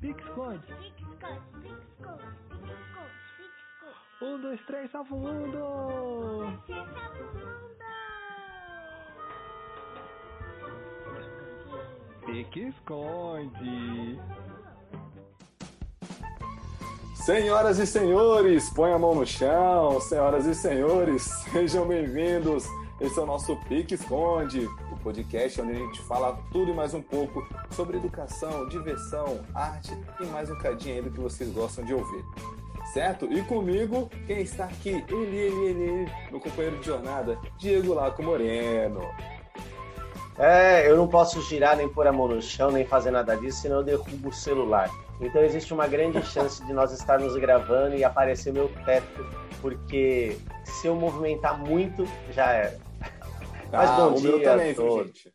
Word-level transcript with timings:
Pixcode. 0.00 0.74
Um, 4.22 4.40
dois, 4.40 4.60
três, 4.66 4.90
salva 4.90 5.14
o 5.14 5.18
mundo! 5.18 6.62
Pique 12.24 12.68
esconde. 12.68 14.20
Senhoras 17.14 17.78
e 17.78 17.86
senhores, 17.86 18.70
põe 18.70 18.92
a 18.92 18.98
mão 18.98 19.14
no 19.14 19.26
chão. 19.26 20.00
Senhoras 20.00 20.46
e 20.46 20.54
senhores, 20.54 21.22
sejam 21.52 21.86
bem-vindos. 21.86 22.66
Esse 23.00 23.18
é 23.18 23.22
o 23.22 23.26
nosso 23.26 23.56
Pique 23.68 23.94
Esconde, 23.94 24.66
podcast 25.06 25.60
onde 25.60 25.70
a 25.70 25.74
gente 25.76 26.02
fala 26.02 26.36
tudo 26.50 26.72
e 26.72 26.74
mais 26.74 26.92
um 26.92 27.00
pouco 27.00 27.46
sobre 27.70 27.96
educação, 27.96 28.66
diversão, 28.66 29.38
arte 29.54 29.96
e 30.20 30.24
mais 30.24 30.50
um 30.50 30.58
cadinho 30.58 30.96
aí 30.96 31.02
do 31.02 31.12
que 31.12 31.20
vocês 31.20 31.48
gostam 31.50 31.84
de 31.84 31.94
ouvir. 31.94 32.24
Certo? 32.92 33.32
E 33.32 33.40
comigo, 33.42 34.10
quem 34.26 34.40
está 34.40 34.64
aqui? 34.64 35.04
Ele, 35.08 35.36
ele, 35.36 35.64
ele, 35.64 35.82
ele 35.82 36.12
meu 36.28 36.40
companheiro 36.40 36.80
de 36.80 36.86
jornada, 36.86 37.38
Diego 37.56 37.94
Laco 37.94 38.20
Moreno. 38.20 39.00
É, 40.36 40.90
eu 40.90 40.96
não 40.96 41.06
posso 41.06 41.40
girar 41.40 41.76
nem 41.76 41.88
pôr 41.88 42.08
a 42.08 42.12
mão 42.12 42.26
no 42.26 42.42
chão, 42.42 42.72
nem 42.72 42.84
fazer 42.84 43.12
nada 43.12 43.36
disso, 43.36 43.62
senão 43.62 43.76
eu 43.76 43.84
derrubo 43.84 44.30
o 44.30 44.32
celular. 44.32 44.90
Então 45.20 45.40
existe 45.40 45.72
uma 45.72 45.86
grande 45.86 46.20
chance 46.26 46.64
de 46.66 46.72
nós 46.72 46.90
estarmos 46.90 47.36
gravando 47.36 47.94
e 47.94 48.02
aparecer 48.02 48.52
meu 48.52 48.68
teto, 48.84 49.24
porque 49.62 50.36
se 50.64 50.88
eu 50.88 50.96
movimentar 50.96 51.56
muito, 51.56 52.04
já 52.32 52.50
era. 52.50 52.85
Mas 53.72 53.90
ah, 53.90 53.96
bom 53.96 54.12
o 54.12 54.14
dia 54.20 54.30
meu 54.30 54.42
também, 54.42 54.74
todos. 54.74 55.06
gente? 55.18 55.34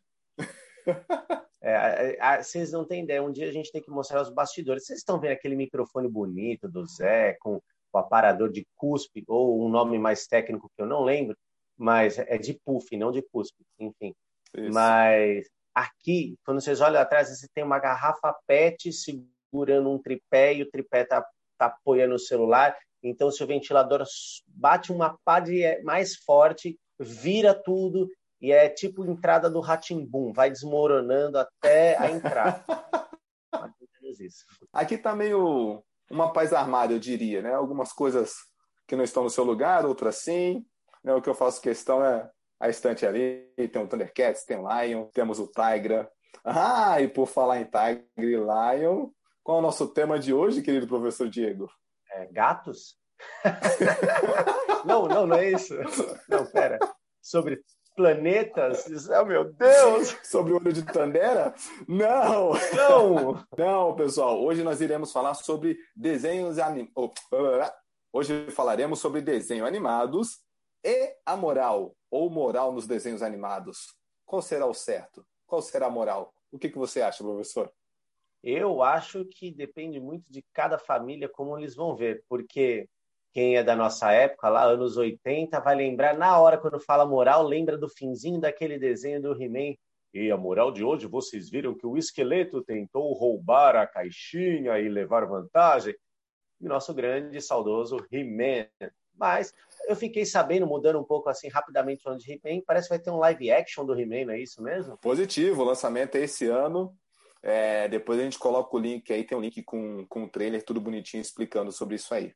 É, 1.63 2.17
a- 2.19 2.37
a- 2.37 2.41
vocês 2.43 2.71
não 2.71 2.83
têm 2.83 3.03
ideia, 3.03 3.21
um 3.21 3.31
dia 3.31 3.47
a 3.47 3.51
gente 3.51 3.71
tem 3.71 3.83
que 3.83 3.91
mostrar 3.91 4.19
os 4.19 4.31
bastidores. 4.31 4.83
Vocês 4.83 4.97
estão 4.97 5.19
vendo 5.19 5.33
aquele 5.33 5.55
microfone 5.55 6.07
bonito 6.07 6.67
do 6.67 6.83
Zé, 6.87 7.37
com 7.39 7.61
o 7.93 7.97
aparador 7.99 8.51
de 8.51 8.65
cuspe, 8.75 9.23
ou 9.27 9.63
um 9.63 9.69
nome 9.69 9.99
mais 9.99 10.25
técnico 10.25 10.71
que 10.75 10.81
eu 10.81 10.87
não 10.87 11.03
lembro, 11.03 11.37
mas 11.77 12.17
é 12.17 12.35
de 12.39 12.59
puff, 12.65 12.97
não 12.97 13.11
de 13.11 13.21
cuspe, 13.21 13.63
enfim. 13.79 14.15
Isso. 14.57 14.73
Mas 14.73 15.47
aqui, 15.75 16.35
quando 16.43 16.59
vocês 16.61 16.81
olham 16.81 16.99
atrás, 16.99 17.29
você 17.29 17.47
tem 17.53 17.63
uma 17.63 17.77
garrafa 17.77 18.35
PET 18.47 18.91
segurando 18.91 19.91
um 19.91 20.01
tripé 20.01 20.55
e 20.55 20.63
o 20.63 20.69
tripé 20.71 21.05
tá, 21.05 21.23
tá 21.59 21.67
apoiando 21.67 22.15
o 22.15 22.19
celular. 22.19 22.75
Então, 23.03 23.29
se 23.29 23.43
o 23.43 23.47
ventilador 23.47 24.03
bate 24.47 24.91
uma 24.91 25.15
pá 25.23 25.39
de 25.39 25.63
é, 25.63 25.79
mais 25.83 26.15
forte, 26.15 26.75
vira 26.99 27.53
tudo 27.53 28.09
e 28.41 28.51
é 28.51 28.67
tipo 28.67 29.05
entrada 29.05 29.49
do 29.49 29.59
Ratimbum, 29.59 30.33
vai 30.33 30.49
desmoronando 30.49 31.37
até 31.37 31.97
a 31.97 32.09
entrada. 32.09 32.65
Aqui 34.73 34.97
tá 34.97 35.15
meio 35.15 35.83
uma 36.09 36.33
paz 36.33 36.51
armada, 36.51 36.93
eu 36.93 36.99
diria, 36.99 37.41
né? 37.41 37.53
Algumas 37.53 37.93
coisas 37.93 38.33
que 38.87 38.95
não 38.95 39.03
estão 39.03 39.23
no 39.23 39.29
seu 39.29 39.43
lugar, 39.43 39.85
outras 39.85 40.17
sim. 40.17 40.65
Né? 41.03 41.13
O 41.13 41.21
que 41.21 41.29
eu 41.29 41.35
faço 41.35 41.61
questão 41.61 42.03
é 42.03 42.29
a 42.59 42.69
estante 42.69 43.05
ali, 43.05 43.51
tem 43.71 43.81
o 43.81 43.87
Thundercats, 43.87 44.43
tem 44.43 44.57
o 44.57 44.67
Lion, 44.67 45.05
temos 45.13 45.39
o 45.39 45.47
Tigra. 45.47 46.11
Ah, 46.43 47.01
e 47.01 47.07
por 47.07 47.27
falar 47.27 47.61
em 47.61 47.65
Tigra 47.65 48.05
e 48.17 48.35
Lion, 48.35 49.09
qual 49.43 49.57
é 49.57 49.59
o 49.59 49.63
nosso 49.63 49.87
tema 49.87 50.19
de 50.19 50.33
hoje, 50.33 50.61
querido 50.61 50.87
professor 50.87 51.29
Diego? 51.29 51.69
É, 52.11 52.25
gatos? 52.27 52.97
não, 54.85 55.07
não, 55.07 55.27
não 55.27 55.37
é 55.37 55.51
isso. 55.51 55.73
Não, 56.27 56.45
pera. 56.45 56.79
Sobre 57.21 57.63
planetas? 58.01 59.07
Oh, 59.09 59.25
meu 59.25 59.53
Deus! 59.53 60.17
Sobre 60.23 60.53
o 60.53 60.55
olho 60.55 60.73
de 60.73 60.83
Tandera? 60.83 61.53
Não! 61.87 62.53
Não! 62.75 63.45
Não, 63.55 63.95
pessoal. 63.95 64.43
Hoje 64.43 64.63
nós 64.63 64.81
iremos 64.81 65.11
falar 65.11 65.35
sobre 65.35 65.77
desenhos 65.95 66.57
animados. 66.57 67.13
Hoje 68.11 68.49
falaremos 68.51 68.99
sobre 68.99 69.21
desenhos 69.21 69.67
animados 69.67 70.41
e 70.83 71.15
a 71.25 71.37
moral, 71.37 71.95
ou 72.09 72.29
moral 72.29 72.73
nos 72.73 72.87
desenhos 72.87 73.21
animados. 73.21 73.95
Qual 74.25 74.41
será 74.41 74.65
o 74.65 74.73
certo? 74.73 75.23
Qual 75.45 75.61
será 75.61 75.85
a 75.85 75.91
moral? 75.91 76.33
O 76.51 76.57
que, 76.57 76.69
que 76.69 76.77
você 76.77 77.01
acha, 77.01 77.23
professor? 77.23 77.71
Eu 78.43 78.81
acho 78.81 79.23
que 79.25 79.51
depende 79.51 79.99
muito 79.99 80.31
de 80.31 80.43
cada 80.51 80.79
família 80.79 81.29
como 81.29 81.57
eles 81.57 81.75
vão 81.75 81.95
ver, 81.95 82.23
porque 82.27 82.89
quem 83.33 83.55
é 83.55 83.63
da 83.63 83.75
nossa 83.75 84.11
época, 84.11 84.49
lá 84.49 84.63
anos 84.63 84.97
80, 84.97 85.59
vai 85.61 85.75
lembrar 85.75 86.17
na 86.17 86.37
hora 86.39 86.57
quando 86.57 86.79
fala 86.79 87.05
moral, 87.05 87.43
lembra 87.43 87.77
do 87.77 87.87
finzinho 87.87 88.41
daquele 88.41 88.77
desenho 88.77 89.21
do 89.21 89.41
He-Man. 89.41 89.75
E 90.13 90.29
a 90.29 90.35
moral 90.35 90.71
de 90.71 90.83
hoje, 90.83 91.07
vocês 91.07 91.49
viram 91.49 91.73
que 91.73 91.87
o 91.87 91.97
esqueleto 91.97 92.61
tentou 92.61 93.13
roubar 93.13 93.77
a 93.77 93.87
caixinha 93.87 94.77
e 94.79 94.89
levar 94.89 95.25
vantagem. 95.25 95.95
E 96.59 96.65
nosso 96.65 96.93
grande 96.93 97.37
e 97.37 97.41
saudoso 97.41 98.05
He-Man. 98.11 98.67
Mas 99.17 99.53
eu 99.87 99.95
fiquei 99.95 100.25
sabendo, 100.25 100.67
mudando 100.67 100.99
um 100.99 101.03
pouco 101.03 101.29
assim 101.29 101.47
rapidamente 101.47 102.03
falando 102.03 102.19
de 102.19 102.33
He-Man, 102.33 102.61
parece 102.65 102.87
que 102.87 102.95
vai 102.95 102.99
ter 102.99 103.11
um 103.11 103.17
live 103.17 103.51
action 103.51 103.85
do 103.85 103.97
He-Man, 103.97 104.25
não 104.25 104.33
é 104.33 104.39
isso 104.39 104.61
mesmo? 104.61 104.97
Positivo, 104.97 105.61
o 105.61 105.65
lançamento 105.65 106.15
é 106.15 106.21
esse 106.21 106.47
ano. 106.47 106.93
É, 107.41 107.87
depois 107.87 108.19
a 108.19 108.23
gente 108.23 108.37
coloca 108.37 108.75
o 108.75 108.79
link 108.79 109.11
aí, 109.11 109.23
tem 109.23 109.37
um 109.37 109.41
link 109.41 109.63
com, 109.63 110.05
com 110.07 110.23
um 110.23 110.27
trailer 110.27 110.63
tudo 110.63 110.81
bonitinho 110.81 111.21
explicando 111.21 111.71
sobre 111.71 111.95
isso 111.95 112.13
aí. 112.13 112.33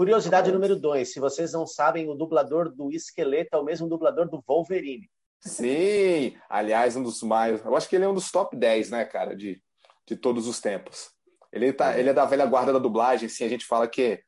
Curiosidade 0.00 0.50
número 0.50 0.80
dois: 0.80 1.12
se 1.12 1.20
vocês 1.20 1.52
não 1.52 1.66
sabem, 1.66 2.08
o 2.08 2.14
dublador 2.14 2.74
do 2.74 2.90
esqueleto 2.90 3.54
é 3.54 3.58
o 3.58 3.62
mesmo 3.62 3.86
dublador 3.86 4.30
do 4.30 4.42
Wolverine. 4.48 5.10
Sim, 5.42 6.38
aliás, 6.48 6.96
um 6.96 7.02
dos 7.02 7.22
mais. 7.22 7.62
Eu 7.62 7.76
acho 7.76 7.86
que 7.86 7.96
ele 7.96 8.06
é 8.06 8.08
um 8.08 8.14
dos 8.14 8.30
top 8.30 8.56
10, 8.56 8.88
né, 8.88 9.04
cara, 9.04 9.36
de, 9.36 9.62
de 10.08 10.16
todos 10.16 10.48
os 10.48 10.58
tempos. 10.58 11.10
Ele, 11.52 11.70
tá, 11.70 11.98
ele 11.98 12.08
é 12.08 12.14
da 12.14 12.24
velha 12.24 12.46
guarda 12.46 12.72
da 12.72 12.78
dublagem, 12.78 13.26
assim, 13.26 13.44
a 13.44 13.48
gente 13.50 13.66
fala 13.66 13.86
que. 13.86 14.22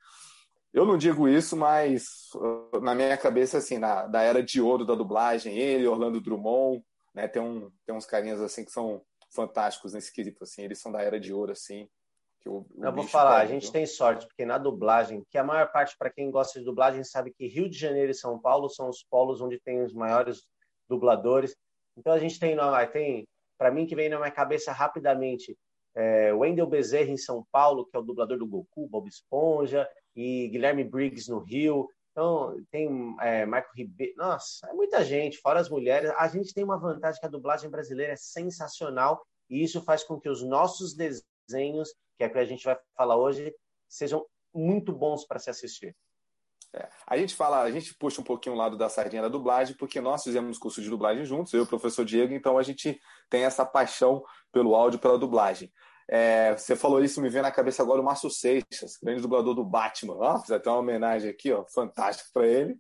Eu 0.75 0.84
não 0.84 0.99
digo 0.99 1.27
isso, 1.27 1.56
mas 1.56 2.05
uh, 2.34 2.78
na 2.82 2.94
minha 2.94 3.16
cabeça, 3.16 3.56
assim, 3.56 3.78
na, 3.78 4.06
da 4.06 4.21
era 4.21 4.43
de 4.43 4.61
ouro 4.61 4.84
da 4.84 4.94
dublagem, 4.94 5.56
ele, 5.56 5.88
Orlando 5.88 6.21
Drummond, 6.21 6.84
né, 7.15 7.27
tem, 7.27 7.41
um, 7.41 7.71
tem 7.87 7.97
uns 7.97 8.05
carinhas, 8.05 8.43
assim, 8.43 8.62
que 8.62 8.71
são 8.71 9.00
fantásticos 9.34 9.94
nesse 9.94 10.12
quesito, 10.12 10.44
assim, 10.44 10.65
eles 10.65 10.82
são 10.82 10.93
da 10.93 11.00
era 11.00 11.19
de 11.19 11.32
ouro, 11.32 11.53
assim. 11.53 11.88
O 12.47 12.67
Eu 12.81 12.93
vou 12.93 13.05
falar, 13.05 13.37
a 13.37 13.41
pega, 13.41 13.53
gente 13.55 13.63
viu? 13.65 13.73
tem 13.73 13.87
sorte, 13.87 14.27
porque 14.27 14.45
na 14.45 14.59
dublagem, 14.59 15.23
que 15.31 15.39
a 15.39 15.45
maior 15.45 15.71
parte, 15.71 15.97
para 15.97 16.11
quem 16.11 16.31
gosta 16.31 16.59
de 16.59 16.65
dublagem, 16.65 17.05
sabe 17.05 17.33
que 17.33 17.47
Rio 17.47 17.69
de 17.69 17.79
Janeiro 17.79 18.11
e 18.11 18.15
São 18.15 18.39
Paulo 18.39 18.69
são 18.69 18.89
os 18.89 19.03
polos 19.03 19.41
onde 19.41 19.61
tem 19.61 19.83
os 19.83 19.93
maiores 19.93 20.43
dubladores. 20.89 21.57
Então 21.97 22.13
a 22.13 22.19
gente 22.19 22.39
tem, 22.39 22.57
tem 22.93 23.29
para 23.59 23.71
mim, 23.71 23.87
que 23.87 23.95
vem 23.95 24.09
na 24.09 24.19
minha 24.19 24.31
cabeça 24.31 24.73
rapidamente, 24.73 25.57
é, 25.95 26.33
Wendell 26.33 26.67
Bezerra 26.67 27.11
em 27.11 27.17
São 27.17 27.47
Paulo, 27.53 27.87
que 27.87 27.97
é 27.97 28.01
o 28.01 28.03
dublador 28.03 28.39
do 28.39 28.47
Goku, 28.47 28.89
Bob 28.89 29.09
Esponja, 29.09 29.89
e 30.17 30.49
Guilherme 30.49 30.85
Briggs 30.85 31.31
no 31.31 31.39
Rio. 31.39 31.89
Então, 32.11 32.57
tem 32.71 33.17
é, 33.21 33.47
Marco 33.47 33.71
Ribeiro. 33.75 34.15
Nossa, 34.17 34.69
é 34.69 34.73
muita 34.73 35.05
gente, 35.05 35.39
fora 35.39 35.61
as 35.61 35.71
mulheres. 35.71 36.11
A 36.17 36.29
gente 36.29 36.53
tem 36.53 36.65
uma 36.65 36.79
vantagem 36.79 37.21
que 37.21 37.27
a 37.27 37.31
dublagem 37.31 37.71
brasileira 37.71 38.13
é 38.13 38.17
sensacional, 38.17 39.23
e 39.49 39.63
isso 39.63 39.83
faz 39.83 40.03
com 40.05 40.21
que 40.21 40.29
os 40.29 40.43
nossos 40.43 40.95
desenhos, 40.95 41.25
que 41.49 42.25
é 42.25 42.27
o 42.27 42.33
que 42.33 42.39
a 42.39 42.45
gente 42.45 42.65
vai 42.65 42.77
falar 42.97 43.17
hoje, 43.17 43.55
sejam 43.89 44.25
muito 44.55 44.93
bons 44.93 45.25
para 45.25 45.39
se 45.39 45.51
assistir. 45.51 45.97
É. 46.75 46.89
A 47.07 47.19
gente 47.19 47.35
fala, 47.35 47.61
a 47.61 47.71
gente 47.71 47.95
puxa 47.95 48.21
um 48.21 48.25
pouquinho 48.25 48.55
o 48.55 48.59
lado 48.59 48.79
da 48.79 48.89
sardinha 48.89 49.21
da 49.21 49.29
dublagem, 49.29 49.77
porque 49.77 50.01
nós 50.01 50.23
fizemos 50.23 50.59
curso 50.59 50.81
de 50.81 50.89
dublagem 50.89 51.25
juntos, 51.25 51.53
eu 51.53 51.61
e 51.61 51.63
o 51.65 51.67
professor 51.67 52.05
Diego, 52.05 52.33
então 52.33 52.57
a 52.57 52.63
gente 52.63 52.99
tem 53.29 53.45
essa 53.45 53.67
paixão 53.67 54.25
pelo 54.51 54.75
áudio, 54.75 54.99
pela 54.99 55.19
dublagem. 55.19 55.71
É, 56.09 56.57
você 56.57 56.75
falou 56.75 57.03
isso, 57.03 57.21
me 57.21 57.29
vem 57.29 57.43
na 57.43 57.51
cabeça 57.51 57.83
agora 57.83 58.01
o 58.01 58.05
Márcio 58.05 58.31
Seixas, 58.31 58.99
grande 59.03 59.23
dublador 59.23 59.55
do 59.55 59.65
Batman. 59.65 60.15
Ó, 60.15 60.41
fiz 60.41 60.51
até 60.51 60.69
uma 60.71 60.79
homenagem 60.79 61.31
aqui, 61.31 61.53
ó, 61.53 61.65
fantástica 61.67 62.29
para 62.33 62.47
ele. 62.47 62.77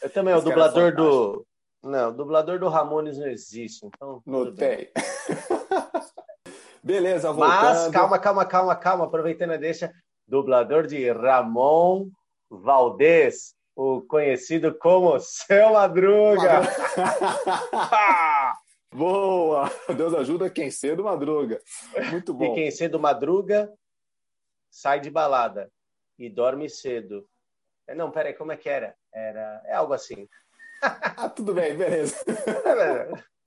Eu 0.00 0.10
também, 0.10 0.34
o 0.34 0.38
Esse 0.38 0.48
cara 0.48 0.60
é 0.60 0.64
dublador 0.64 0.94
do. 0.94 1.46
Não, 1.82 2.10
o 2.10 2.12
dublador 2.12 2.58
do 2.60 2.68
Ramones 2.68 3.18
não 3.18 3.26
existe, 3.26 3.84
então. 3.84 4.22
tudo 4.24 4.52
bem. 4.54 4.88
Beleza, 6.82 7.32
voltando. 7.32 7.60
Mas 7.62 7.88
calma, 7.88 8.18
calma, 8.18 8.44
calma, 8.46 8.76
calma, 8.76 9.04
aproveitando 9.04 9.52
a 9.52 9.56
deixa, 9.56 9.92
dublador 10.26 10.86
de 10.86 11.10
Ramon 11.12 12.08
Valdez, 12.50 13.54
o 13.76 14.02
conhecido 14.02 14.76
como 14.78 15.18
Seu 15.20 15.72
Madruga. 15.72 16.62
Boa! 18.92 19.70
Deus 19.96 20.12
ajuda 20.14 20.50
quem 20.50 20.70
cedo 20.70 21.04
madruga. 21.04 21.58
Muito 22.10 22.32
E 22.32 22.34
bom. 22.34 22.54
quem 22.54 22.70
cedo 22.70 23.00
madruga, 23.00 23.72
sai 24.70 25.00
de 25.00 25.10
balada 25.10 25.70
e 26.18 26.28
dorme 26.28 26.68
cedo. 26.68 27.26
É, 27.86 27.94
Não, 27.94 28.10
peraí, 28.10 28.34
como 28.34 28.52
é 28.52 28.56
que 28.56 28.68
era? 28.68 28.94
Era, 29.12 29.62
é 29.66 29.74
algo 29.74 29.92
assim. 29.94 30.28
Ah, 30.84 31.28
tudo 31.30 31.54
bem, 31.54 31.76
beleza. 31.76 32.16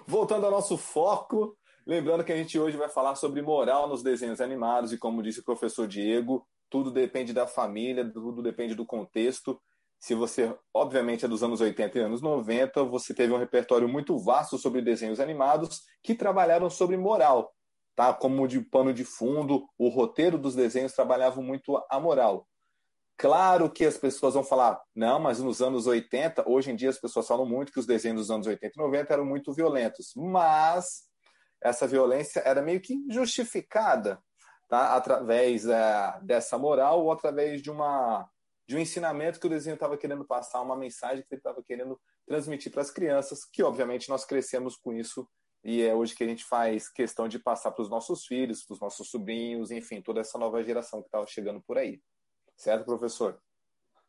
Voltando 0.08 0.46
ao 0.46 0.52
nosso 0.54 0.78
foco, 0.78 1.58
lembrando 1.86 2.24
que 2.24 2.32
a 2.32 2.38
gente 2.38 2.58
hoje 2.58 2.78
vai 2.78 2.90
falar 2.90 3.16
sobre 3.16 3.42
moral 3.42 3.88
nos 3.88 4.02
desenhos 4.02 4.42
animados 4.42 4.92
e 4.92 4.98
como 4.98 5.22
disse 5.22 5.40
o 5.40 5.44
professor 5.44 5.88
Diego, 5.88 6.48
tudo 6.70 6.92
depende 6.92 7.34
da 7.34 7.46
família, 7.46 8.10
tudo 8.12 8.42
depende 8.42 8.76
do 8.76 8.86
contexto. 8.86 9.62
Se 10.00 10.14
você, 10.14 10.56
obviamente, 10.74 11.26
é 11.26 11.28
dos 11.28 11.44
anos 11.44 11.62
80 11.62 11.98
e 11.98 12.02
anos 12.02 12.22
90, 12.22 12.84
você 12.84 13.14
teve 13.14 13.34
um 13.34 13.38
repertório 13.38 13.88
muito 13.88 14.18
vasto 14.18 14.58
sobre 14.58 14.82
desenhos 14.82 15.20
animados 15.20 15.84
que 16.04 16.14
trabalharam 16.14 16.70
sobre 16.70 16.98
moral. 16.98 17.54
tá? 17.96 18.14
Como 18.14 18.48
de 18.48 18.60
pano 18.62 18.94
de 18.94 19.06
fundo, 19.06 19.68
o 19.78 19.88
roteiro 19.88 20.38
dos 20.38 20.54
desenhos 20.54 20.94
trabalhava 20.94 21.42
muito 21.42 21.82
a 21.90 22.00
moral. 22.00 22.48
Claro 23.18 23.70
que 23.70 23.86
as 23.86 23.98
pessoas 23.98 24.34
vão 24.34 24.44
falar, 24.44 24.82
não, 24.94 25.20
mas 25.20 25.40
nos 25.40 25.62
anos 25.62 25.88
80, 25.88 26.44
hoje 26.50 26.72
em 26.72 26.76
dia 26.76 26.90
as 26.90 27.00
pessoas 27.00 27.26
falam 27.26 27.46
muito 27.46 27.72
que 27.72 27.80
os 27.80 27.86
desenhos 27.86 28.20
dos 28.20 28.32
anos 28.32 28.46
80 28.46 28.74
e 28.76 28.84
90 28.84 29.14
eram 29.14 29.26
muito 29.26 29.54
violentos, 29.54 30.12
mas 30.18 31.05
essa 31.66 31.88
violência 31.88 32.42
era 32.42 32.62
meio 32.62 32.80
que 32.80 32.96
justificada 33.10 34.22
tá? 34.68 34.96
através 34.96 35.66
é, 35.66 36.20
dessa 36.22 36.60
moral 36.60 37.04
ou 37.04 37.12
através 37.12 37.60
de, 37.62 37.72
uma, 37.72 38.30
de 38.68 38.76
um 38.76 38.80
ensinamento 38.80 39.40
que 39.40 39.48
o 39.48 39.50
desenho 39.50 39.74
estava 39.74 39.98
querendo 39.98 40.24
passar, 40.24 40.62
uma 40.62 40.78
mensagem 40.78 41.24
que 41.24 41.34
ele 41.34 41.40
estava 41.40 41.64
querendo 41.64 42.00
transmitir 42.28 42.72
para 42.72 42.84
as 42.84 42.92
crianças, 42.92 43.46
que 43.46 43.64
obviamente 43.64 44.10
nós 44.10 44.24
crescemos 44.26 44.76
com 44.78 44.94
isso 44.94 45.28
e 45.64 45.82
é 45.82 45.96
hoje 45.96 46.14
que 46.14 46.24
a 46.24 46.28
gente 46.28 46.46
faz 46.46 46.88
questão 46.88 47.28
de 47.28 47.40
passar 47.40 47.72
para 47.72 47.82
os 47.82 47.90
nossos 47.90 48.28
filhos, 48.28 48.64
para 48.64 48.76
os 48.76 48.80
nossos 48.80 49.10
sobrinhos, 49.10 49.72
enfim, 49.72 50.04
toda 50.04 50.22
essa 50.22 50.38
nova 50.38 50.64
geração 50.64 51.02
que 51.02 51.08
estava 51.08 51.26
chegando 51.26 51.60
por 51.62 51.80
aí. 51.80 52.00
Certo, 52.56 52.86
professor? 52.86 53.42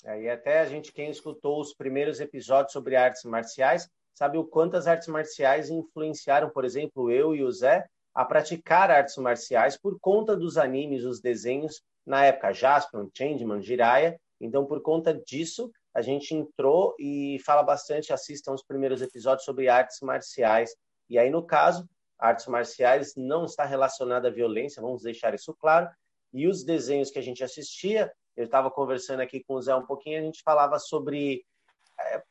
É, 0.05 0.21
e 0.21 0.29
até 0.29 0.61
a 0.61 0.67
gente, 0.67 0.93
quem 0.93 1.11
escutou 1.11 1.59
os 1.59 1.73
primeiros 1.73 2.21
episódios 2.21 2.73
sobre 2.73 2.97
artes 2.97 3.25
marciais, 3.25 3.89
sabe 4.17 4.39
o 4.39 4.45
quanto 4.45 4.77
as 4.77 4.87
artes 4.87 5.09
marciais 5.09 5.69
influenciaram, 5.71 6.49
por 6.51 6.65
exemplo, 6.65 7.11
eu 7.11 7.35
e 7.35 7.45
o 7.45 7.53
Zé 7.53 7.87
a 8.15 8.25
praticar 8.25 8.91
artes 8.91 9.17
marciais 9.19 9.77
por 9.77 10.01
conta 10.01 10.35
dos 10.35 10.57
animes, 10.57 11.05
os 11.05 11.21
desenhos, 11.21 11.83
na 12.05 12.25
época 12.25 12.53
Jaspion, 12.53 13.09
Changeman, 13.13 13.61
Jiraiya. 13.61 14.19
Então, 14.41 14.65
por 14.65 14.81
conta 14.81 15.13
disso, 15.13 15.71
a 15.95 16.01
gente 16.01 16.35
entrou 16.35 16.95
e 16.99 17.39
fala 17.45 17.63
bastante, 17.63 18.13
assistam 18.13 18.53
os 18.53 18.63
primeiros 18.63 19.03
episódios 19.03 19.45
sobre 19.45 19.69
artes 19.69 20.01
marciais. 20.01 20.75
E 21.11 21.19
aí, 21.19 21.29
no 21.29 21.45
caso, 21.45 21.87
artes 22.19 22.47
marciais 22.47 23.15
não 23.17 23.45
está 23.45 23.67
relacionada 23.67 24.29
à 24.29 24.31
violência, 24.31 24.81
vamos 24.81 25.03
deixar 25.03 25.35
isso 25.35 25.55
claro. 25.55 25.89
E 26.33 26.49
os 26.49 26.65
desenhos 26.65 27.11
que 27.11 27.19
a 27.19 27.23
gente 27.23 27.45
assistia 27.45 28.11
eu 28.37 28.45
estava 28.45 28.71
conversando 28.71 29.21
aqui 29.21 29.43
com 29.43 29.55
o 29.55 29.63
Zé 29.63 29.75
um 29.75 29.87
pouquinho, 29.87 30.19
a 30.19 30.23
gente 30.23 30.43
falava 30.43 30.79
sobre, 30.79 31.43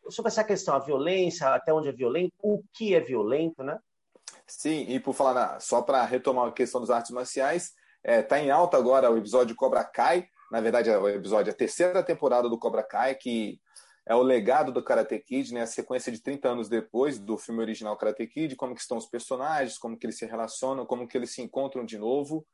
sobre 0.09 0.29
essa 0.29 0.43
questão, 0.43 0.75
a 0.75 0.79
violência, 0.79 1.47
até 1.49 1.73
onde 1.73 1.89
é 1.89 1.91
violento, 1.91 2.33
o 2.41 2.63
que 2.73 2.93
é 2.93 2.99
violento, 2.99 3.63
né? 3.63 3.79
Sim, 4.47 4.85
e 4.87 4.99
por 4.99 5.13
falar, 5.13 5.59
só 5.59 5.81
para 5.81 6.03
retomar 6.05 6.47
a 6.47 6.51
questão 6.51 6.81
das 6.81 6.89
artes 6.89 7.11
marciais, 7.11 7.73
está 8.03 8.11
é, 8.11 8.21
tá 8.21 8.39
em 8.39 8.51
alta 8.51 8.77
agora 8.77 9.11
o 9.11 9.17
episódio 9.17 9.55
Cobra 9.55 9.83
Kai, 9.83 10.27
na 10.51 10.61
verdade 10.61 10.89
é 10.89 10.97
o 10.97 11.09
episódio, 11.09 11.51
a 11.51 11.55
terceira 11.55 12.03
temporada 12.03 12.47
do 12.47 12.59
Cobra 12.59 12.83
Kai, 12.83 13.15
que 13.15 13.59
é 14.07 14.13
o 14.13 14.21
legado 14.21 14.71
do 14.71 14.83
Karate 14.83 15.17
Kid, 15.19 15.53
né, 15.53 15.61
a 15.61 15.67
sequência 15.67 16.11
de 16.11 16.21
30 16.21 16.47
anos 16.47 16.69
depois 16.69 17.17
do 17.17 17.37
filme 17.37 17.61
original 17.61 17.97
Karate 17.97 18.27
Kid, 18.27 18.55
como 18.55 18.75
que 18.75 18.81
estão 18.81 18.97
os 18.97 19.07
personagens, 19.07 19.79
como 19.79 19.97
que 19.97 20.05
eles 20.05 20.17
se 20.17 20.25
relacionam, 20.25 20.85
como 20.85 21.07
que 21.07 21.17
eles 21.17 21.33
se 21.33 21.41
encontram 21.41 21.83
de 21.83 21.97
novo. 21.97 22.45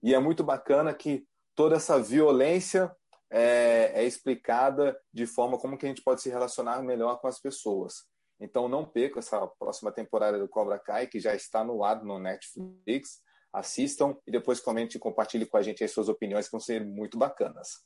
E 0.00 0.14
é 0.14 0.18
muito 0.20 0.44
bacana 0.44 0.94
que 0.94 1.26
toda 1.56 1.76
essa 1.76 2.00
violência 2.00 2.90
é, 3.32 3.92
é, 3.94 4.04
explicada 4.04 4.94
de 5.12 5.26
forma 5.26 5.58
como 5.58 5.78
que 5.78 5.86
a 5.86 5.88
gente 5.88 6.02
pode 6.02 6.20
se 6.20 6.28
relacionar 6.28 6.82
melhor 6.82 7.18
com 7.18 7.26
as 7.26 7.40
pessoas. 7.40 8.04
Então 8.38 8.68
não 8.68 8.84
perca 8.84 9.20
essa 9.20 9.46
próxima 9.58 9.90
temporada 9.90 10.38
do 10.38 10.46
Cobra 10.46 10.78
Kai, 10.78 11.06
que 11.06 11.18
já 11.18 11.34
está 11.34 11.64
no 11.64 11.82
ar 11.82 12.04
no 12.04 12.18
Netflix. 12.18 13.22
Assistam 13.50 14.16
e 14.26 14.30
depois 14.30 14.60
comente 14.60 14.96
e 14.96 15.00
compartilhe 15.00 15.46
com 15.46 15.56
a 15.56 15.62
gente 15.62 15.82
as 15.82 15.90
suas 15.90 16.08
opiniões, 16.08 16.46
que 16.46 16.52
vão 16.52 16.60
ser 16.60 16.84
muito 16.84 17.16
bacanas. 17.16 17.80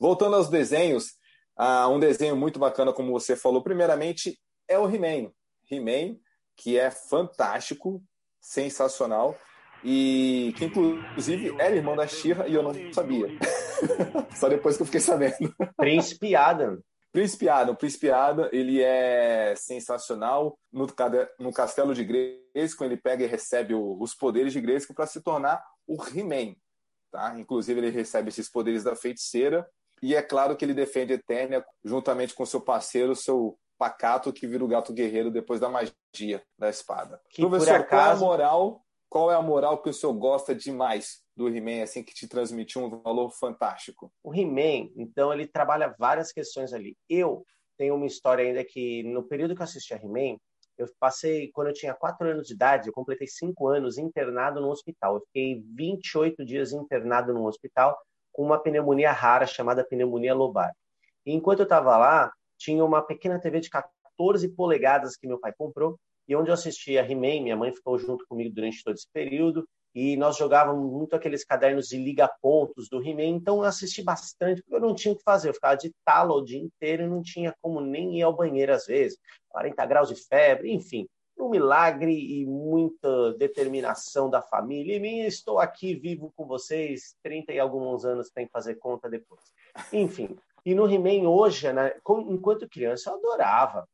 Voltando 0.00 0.34
aos 0.34 0.48
desenhos, 0.48 1.12
uh, 1.58 1.88
um 1.88 2.00
desenho 2.00 2.36
muito 2.36 2.58
bacana, 2.58 2.92
como 2.92 3.12
você 3.12 3.36
falou, 3.36 3.62
primeiramente 3.62 4.36
é 4.66 4.78
o 4.78 4.88
He-Man. 4.88 5.32
He-Man, 5.70 6.18
que 6.56 6.76
é 6.76 6.90
fantástico, 6.90 8.02
sensacional 8.40 9.36
e 9.84 10.54
que 10.56 10.66
inclusive 10.66 11.54
era 11.58 11.74
irmão 11.74 11.96
da 11.96 12.06
Shira 12.06 12.46
e 12.48 12.54
eu 12.54 12.62
não 12.62 12.72
sabia. 12.92 13.26
Só 14.36 14.48
depois 14.48 14.76
que 14.76 14.82
eu 14.82 14.86
fiquei 14.86 15.00
sabendo. 15.00 15.54
Príncipe 15.76 16.36
Adam. 16.36 16.78
Príncipe 17.12 17.48
Adam. 17.48 17.74
Príncipe 17.74 18.10
Adam, 18.10 18.48
ele 18.52 18.82
é 18.82 19.54
sensacional. 19.56 20.58
No, 20.72 20.86
no 21.38 21.52
castelo 21.52 21.94
de 21.94 22.04
Grayskull, 22.04 22.86
ele 22.86 22.96
pega 22.96 23.24
e 23.24 23.26
recebe 23.28 23.74
o, 23.74 24.00
os 24.00 24.14
poderes 24.14 24.52
de 24.52 24.60
Grayskull 24.60 24.96
para 24.96 25.06
se 25.06 25.20
tornar 25.20 25.62
o 25.86 25.96
He-Man. 26.02 26.54
Tá? 27.10 27.38
Inclusive, 27.38 27.80
ele 27.80 27.90
recebe 27.90 28.28
esses 28.28 28.50
poderes 28.50 28.84
da 28.84 28.96
feiticeira. 28.96 29.68
E 30.02 30.16
é 30.16 30.22
claro 30.22 30.56
que 30.56 30.64
ele 30.64 30.74
defende 30.74 31.12
Eternia 31.12 31.64
juntamente 31.84 32.34
com 32.34 32.46
seu 32.46 32.60
parceiro, 32.60 33.14
seu 33.14 33.58
pacato, 33.78 34.32
que 34.32 34.46
vira 34.46 34.64
o 34.64 34.68
gato 34.68 34.92
guerreiro 34.92 35.30
depois 35.30 35.60
da 35.60 35.68
magia 35.68 36.42
da 36.58 36.70
espada. 36.70 37.20
Que, 37.30 37.42
Professor, 37.42 37.66
por 37.66 37.80
acaso... 37.82 37.88
qual 37.88 38.10
a 38.10 38.16
moral 38.16 38.84
qual 39.12 39.30
é 39.30 39.34
a 39.34 39.42
moral 39.42 39.82
que 39.82 39.90
o 39.90 39.92
senhor 39.92 40.14
gosta 40.14 40.54
demais 40.54 41.22
do 41.36 41.46
He-Man, 41.46 41.82
assim, 41.82 42.02
que 42.02 42.14
te 42.14 42.26
transmitiu 42.26 42.82
um 42.82 43.02
valor 43.02 43.28
fantástico? 43.28 44.10
O 44.24 44.34
He-Man, 44.34 44.88
então, 44.96 45.30
ele 45.30 45.46
trabalha 45.46 45.94
várias 45.98 46.32
questões 46.32 46.72
ali. 46.72 46.96
Eu 47.10 47.44
tenho 47.76 47.94
uma 47.94 48.06
história 48.06 48.42
ainda 48.42 48.64
que, 48.64 49.02
no 49.02 49.22
período 49.22 49.54
que 49.54 49.60
eu 49.60 49.64
assisti 49.64 49.92
a 49.92 49.98
He-Man, 49.98 50.38
eu 50.78 50.86
passei, 50.98 51.50
quando 51.52 51.66
eu 51.66 51.74
tinha 51.74 51.92
4 51.92 52.26
anos 52.26 52.46
de 52.46 52.54
idade, 52.54 52.88
eu 52.88 52.92
completei 52.94 53.26
5 53.26 53.68
anos 53.68 53.98
internado 53.98 54.62
no 54.62 54.70
hospital. 54.70 55.16
Eu 55.16 55.20
fiquei 55.26 55.62
28 55.76 56.42
dias 56.42 56.72
internado 56.72 57.34
no 57.34 57.46
hospital 57.46 57.94
com 58.32 58.42
uma 58.42 58.62
pneumonia 58.62 59.12
rara 59.12 59.46
chamada 59.46 59.84
pneumonia 59.84 60.34
lobar. 60.34 60.72
E 61.26 61.34
enquanto 61.34 61.58
eu 61.58 61.64
estava 61.64 61.98
lá, 61.98 62.32
tinha 62.56 62.82
uma 62.82 63.02
pequena 63.02 63.38
TV 63.38 63.60
de 63.60 63.68
14 63.68 64.48
polegadas 64.56 65.18
que 65.18 65.28
meu 65.28 65.38
pai 65.38 65.52
comprou 65.52 65.98
e 66.28 66.36
onde 66.36 66.50
eu 66.50 66.54
assistia 66.54 67.02
He-Man, 67.02 67.42
minha 67.42 67.56
mãe 67.56 67.72
ficou 67.72 67.98
junto 67.98 68.26
comigo 68.26 68.54
durante 68.54 68.82
todo 68.82 68.94
esse 68.94 69.08
período, 69.12 69.66
e 69.94 70.16
nós 70.16 70.36
jogávamos 70.36 70.90
muito 70.90 71.14
aqueles 71.14 71.44
cadernos 71.44 71.88
de 71.88 71.98
liga-pontos 71.98 72.88
do 72.88 73.02
He-Man, 73.02 73.36
então 73.36 73.58
eu 73.58 73.64
assisti 73.64 74.02
bastante, 74.02 74.62
porque 74.62 74.76
eu 74.76 74.80
não 74.80 74.94
tinha 74.94 75.12
o 75.12 75.16
que 75.16 75.22
fazer, 75.22 75.50
eu 75.50 75.54
ficava 75.54 75.76
de 75.76 75.92
talo 76.04 76.34
o 76.34 76.44
dia 76.44 76.58
inteiro 76.58 77.02
e 77.02 77.08
não 77.08 77.22
tinha 77.22 77.54
como 77.60 77.80
nem 77.80 78.18
ir 78.18 78.22
ao 78.22 78.34
banheiro 78.34 78.72
às 78.72 78.86
vezes, 78.86 79.18
40 79.48 79.84
graus 79.86 80.08
de 80.08 80.14
febre, 80.14 80.72
enfim, 80.72 81.06
um 81.38 81.48
milagre 81.50 82.12
e 82.12 82.46
muita 82.46 83.34
determinação 83.34 84.30
da 84.30 84.40
família, 84.40 84.96
e 84.96 85.00
mim, 85.00 85.20
estou 85.20 85.58
aqui 85.58 85.94
vivo 85.94 86.32
com 86.36 86.46
vocês, 86.46 87.14
30 87.22 87.52
e 87.52 87.58
alguns 87.58 88.04
anos 88.04 88.30
tem 88.30 88.46
que 88.46 88.52
fazer 88.52 88.76
conta 88.76 89.10
depois. 89.10 89.42
Enfim, 89.92 90.38
e 90.64 90.74
no 90.74 90.88
He-Man 90.88 91.28
hoje, 91.28 91.72
né, 91.72 91.94
enquanto 92.28 92.68
criança, 92.68 93.10
eu 93.10 93.16
adorava 93.16 93.86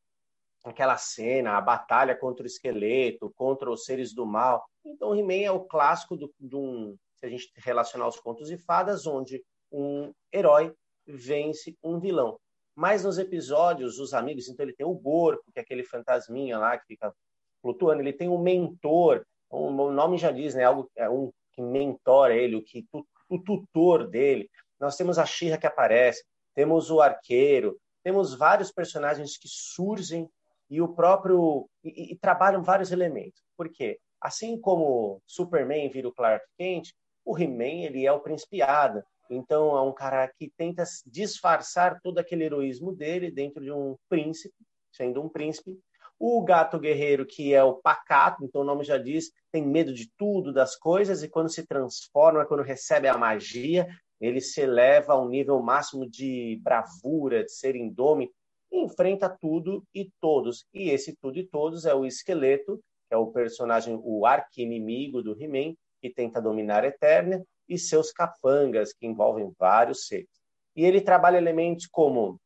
aquela 0.63 0.97
cena, 0.97 1.57
a 1.57 1.61
batalha 1.61 2.15
contra 2.15 2.43
o 2.43 2.47
esqueleto, 2.47 3.31
contra 3.35 3.71
os 3.71 3.85
seres 3.85 4.13
do 4.13 4.25
mal. 4.25 4.65
Então, 4.85 5.15
He-Man 5.15 5.45
é 5.45 5.51
o 5.51 5.65
clássico 5.65 6.17
do, 6.17 6.31
um, 6.53 6.97
se 7.15 7.25
a 7.25 7.29
gente 7.29 7.51
relacionar 7.57 8.07
os 8.07 8.19
contos 8.19 8.49
de 8.49 8.57
fadas, 8.57 9.05
onde 9.07 9.43
um 9.71 10.13
herói 10.33 10.73
vence 11.05 11.77
um 11.83 11.99
vilão. 11.99 12.39
Mas 12.75 13.03
nos 13.03 13.17
episódios, 13.17 13.99
os 13.99 14.13
amigos, 14.13 14.47
então 14.47 14.65
ele 14.65 14.75
tem 14.75 14.85
o 14.85 14.93
Gorko, 14.93 15.51
que 15.51 15.59
é 15.59 15.61
aquele 15.61 15.83
fantasminha 15.83 16.57
lá 16.57 16.77
que 16.77 16.85
fica 16.85 17.13
flutuando, 17.61 18.01
ele 18.01 18.13
tem 18.13 18.29
o 18.29 18.37
mentor, 18.37 19.25
o 19.49 19.91
nome 19.91 20.17
já 20.17 20.31
diz, 20.31 20.55
né, 20.55 20.63
algo 20.63 20.89
é 20.95 21.09
um 21.09 21.31
que 21.51 21.61
mentora 21.61 22.35
ele, 22.35 22.55
o 22.55 22.63
que 22.63 22.85
o 23.27 23.39
tutor 23.39 24.07
dele. 24.07 24.49
Nós 24.79 24.95
temos 24.95 25.17
a 25.17 25.25
Shira 25.25 25.57
que 25.57 25.67
aparece, 25.67 26.23
temos 26.55 26.89
o 26.89 27.01
arqueiro, 27.01 27.77
temos 28.03 28.33
vários 28.33 28.71
personagens 28.71 29.37
que 29.37 29.47
surgem 29.47 30.29
e 30.69 30.81
o 30.81 30.87
próprio 30.87 31.67
e, 31.83 32.13
e, 32.13 32.15
trabalham 32.17 32.61
vários 32.61 32.91
elementos. 32.91 33.41
Por 33.57 33.69
quê? 33.69 33.99
Assim 34.21 34.59
como 34.59 35.21
Superman 35.25 35.89
vira 35.89 36.07
o 36.07 36.13
Clark 36.13 36.45
Kent, 36.57 36.89
o 37.25 37.37
He-Man 37.37 37.85
ele 37.85 38.05
é 38.05 38.11
o 38.11 38.19
Príncipe 38.19 38.61
Adam. 38.61 39.03
Então 39.29 39.77
é 39.77 39.81
um 39.81 39.93
cara 39.93 40.27
que 40.27 40.51
tenta 40.57 40.83
disfarçar 41.05 41.99
todo 42.01 42.17
aquele 42.17 42.45
heroísmo 42.45 42.91
dele 42.91 43.31
dentro 43.31 43.63
de 43.63 43.71
um 43.71 43.95
príncipe, 44.09 44.55
sendo 44.91 45.21
um 45.21 45.29
príncipe. 45.29 45.79
O 46.17 46.43
gato 46.43 46.79
guerreiro, 46.79 47.25
que 47.25 47.53
é 47.53 47.63
o 47.63 47.75
pacato, 47.75 48.43
então 48.43 48.61
o 48.61 48.65
nome 48.65 48.83
já 48.83 48.97
diz, 48.97 49.31
tem 49.51 49.65
medo 49.65 49.93
de 49.93 50.11
tudo, 50.17 50.51
das 50.51 50.75
coisas, 50.75 51.23
e 51.23 51.29
quando 51.29 51.49
se 51.49 51.65
transforma, 51.65 52.45
quando 52.45 52.61
recebe 52.61 53.07
a 53.07 53.17
magia, 53.17 53.87
ele 54.19 54.41
se 54.41 54.59
eleva 54.59 55.13
a 55.13 55.21
um 55.21 55.29
nível 55.29 55.61
máximo 55.61 56.09
de 56.09 56.59
bravura, 56.61 57.45
de 57.45 57.53
ser 57.53 57.75
indômito, 57.75 58.33
enfrenta 58.71 59.29
tudo 59.29 59.83
e 59.93 60.09
todos. 60.19 60.65
E 60.73 60.89
esse 60.89 61.15
tudo 61.15 61.37
e 61.39 61.45
todos 61.45 61.85
é 61.85 61.93
o 61.93 62.05
esqueleto, 62.05 62.79
que 63.07 63.13
é 63.13 63.17
o 63.17 63.31
personagem, 63.31 63.99
o 64.03 64.25
arqui-inimigo 64.25 65.21
do 65.21 65.39
He-Man, 65.39 65.75
que 66.01 66.09
tenta 66.09 66.41
dominar 66.41 66.83
a 66.83 66.87
Eternia, 66.87 67.43
e 67.67 67.77
seus 67.77 68.11
capangas, 68.11 68.93
que 68.93 69.05
envolvem 69.05 69.53
vários 69.57 70.07
seres. 70.07 70.29
E 70.75 70.85
ele 70.85 71.01
trabalha 71.01 71.37
elementos 71.37 71.85
como, 71.87 72.39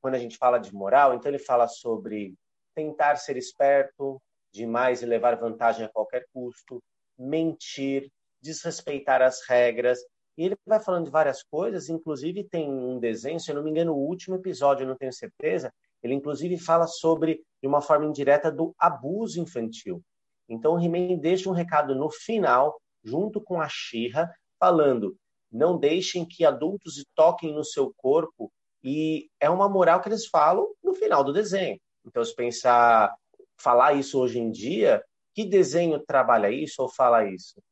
quando 0.00 0.14
a 0.14 0.18
gente 0.18 0.36
fala 0.36 0.58
de 0.58 0.74
moral, 0.74 1.14
então 1.14 1.30
ele 1.30 1.38
fala 1.38 1.68
sobre 1.68 2.34
tentar 2.74 3.16
ser 3.16 3.36
esperto 3.36 4.20
demais 4.52 5.02
e 5.02 5.06
levar 5.06 5.36
vantagem 5.36 5.84
a 5.84 5.88
qualquer 5.88 6.24
custo, 6.32 6.82
mentir, 7.18 8.10
desrespeitar 8.40 9.22
as 9.22 9.46
regras, 9.46 9.98
e 10.36 10.44
ele 10.44 10.56
vai 10.66 10.80
falando 10.80 11.04
de 11.04 11.10
várias 11.10 11.42
coisas, 11.42 11.88
inclusive 11.88 12.44
tem 12.44 12.70
um 12.70 12.98
desenho, 12.98 13.38
se 13.38 13.50
eu 13.50 13.54
não 13.54 13.62
me 13.62 13.70
engano, 13.70 13.92
o 13.92 14.06
último 14.06 14.36
episódio, 14.36 14.84
eu 14.84 14.88
não 14.88 14.96
tenho 14.96 15.12
certeza, 15.12 15.72
ele 16.02 16.14
inclusive 16.14 16.58
fala 16.58 16.86
sobre, 16.86 17.42
de 17.60 17.68
uma 17.68 17.80
forma 17.80 18.06
indireta, 18.06 18.50
do 18.50 18.74
abuso 18.78 19.40
infantil. 19.40 20.02
Então 20.48 20.74
o 20.74 20.80
He-Man 20.80 21.18
deixa 21.18 21.48
um 21.48 21.52
recado 21.52 21.94
no 21.94 22.10
final, 22.10 22.80
junto 23.04 23.40
com 23.40 23.60
a 23.60 23.68
Xirra, 23.68 24.30
falando: 24.58 25.16
não 25.50 25.76
deixem 25.78 26.24
que 26.24 26.44
adultos 26.44 27.04
toquem 27.14 27.52
no 27.52 27.64
seu 27.64 27.92
corpo. 27.96 28.50
E 28.82 29.28
é 29.38 29.48
uma 29.48 29.68
moral 29.68 30.00
que 30.00 30.08
eles 30.08 30.26
falam 30.26 30.66
no 30.82 30.94
final 30.94 31.22
do 31.22 31.32
desenho. 31.32 31.78
Então, 32.04 32.24
se 32.24 32.34
pensar, 32.34 33.14
falar 33.56 33.92
isso 33.92 34.18
hoje 34.18 34.40
em 34.40 34.50
dia, 34.50 35.04
que 35.34 35.44
desenho 35.44 36.00
trabalha 36.00 36.50
isso 36.50 36.82
ou 36.82 36.88
fala 36.88 37.28
isso? 37.28 37.62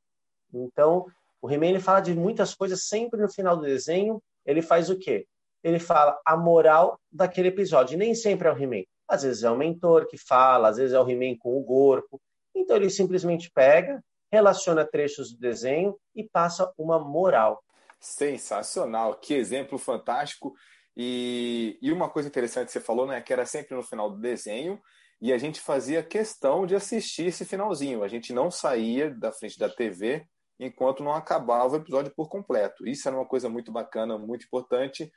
Então, 0.52 1.06
o 1.42 1.50
He-Man 1.50 1.80
fala 1.80 2.00
de 2.00 2.14
muitas 2.14 2.54
coisas 2.54 2.84
sempre 2.84 3.20
no 3.20 3.30
final 3.30 3.56
do 3.56 3.62
desenho. 3.62 4.22
Ele 4.44 4.60
faz 4.60 4.90
o 4.90 4.98
quê? 4.98 5.26
Ele 5.62 5.78
fala 5.78 6.18
a 6.24 6.36
moral 6.36 6.98
daquele 7.10 7.48
episódio. 7.48 7.94
E 7.94 7.98
nem 7.98 8.14
sempre 8.14 8.48
é 8.48 8.52
o 8.52 8.56
He-Man. 8.56 8.84
Às 9.08 9.22
vezes 9.22 9.42
é 9.42 9.50
o 9.50 9.56
mentor 9.56 10.06
que 10.06 10.16
fala, 10.16 10.68
às 10.68 10.76
vezes 10.76 10.94
é 10.94 11.00
o 11.00 11.08
He-Man 11.08 11.36
com 11.38 11.58
o 11.58 11.64
corpo. 11.64 12.20
Então 12.54 12.76
ele 12.76 12.90
simplesmente 12.90 13.50
pega, 13.52 14.02
relaciona 14.30 14.84
trechos 14.84 15.32
do 15.32 15.38
desenho 15.38 15.96
e 16.14 16.24
passa 16.24 16.72
uma 16.78 16.98
moral. 16.98 17.62
Sensacional, 17.98 19.14
que 19.14 19.34
exemplo 19.34 19.78
fantástico. 19.78 20.54
E, 20.96 21.78
e 21.80 21.92
uma 21.92 22.08
coisa 22.08 22.28
interessante 22.28 22.66
que 22.66 22.72
você 22.72 22.80
falou, 22.80 23.06
né, 23.06 23.20
que 23.20 23.32
era 23.32 23.46
sempre 23.46 23.74
no 23.74 23.82
final 23.82 24.10
do 24.10 24.18
desenho, 24.18 24.80
e 25.20 25.32
a 25.32 25.38
gente 25.38 25.60
fazia 25.60 26.02
questão 26.02 26.66
de 26.66 26.74
assistir 26.74 27.26
esse 27.26 27.44
finalzinho. 27.44 28.02
A 28.02 28.08
gente 28.08 28.32
não 28.32 28.50
saía 28.50 29.10
da 29.10 29.32
frente 29.32 29.58
da 29.58 29.68
TV 29.68 30.26
enquanto 30.60 31.02
não 31.02 31.14
acabava 31.14 31.72
o 31.72 31.76
episódio 31.76 32.12
por 32.14 32.28
completo. 32.28 32.86
Isso 32.86 33.08
era 33.08 33.16
uma 33.16 33.26
coisa 33.26 33.48
muito 33.48 33.72
bacana, 33.72 34.18
muito 34.18 34.44
importante, 34.44 35.10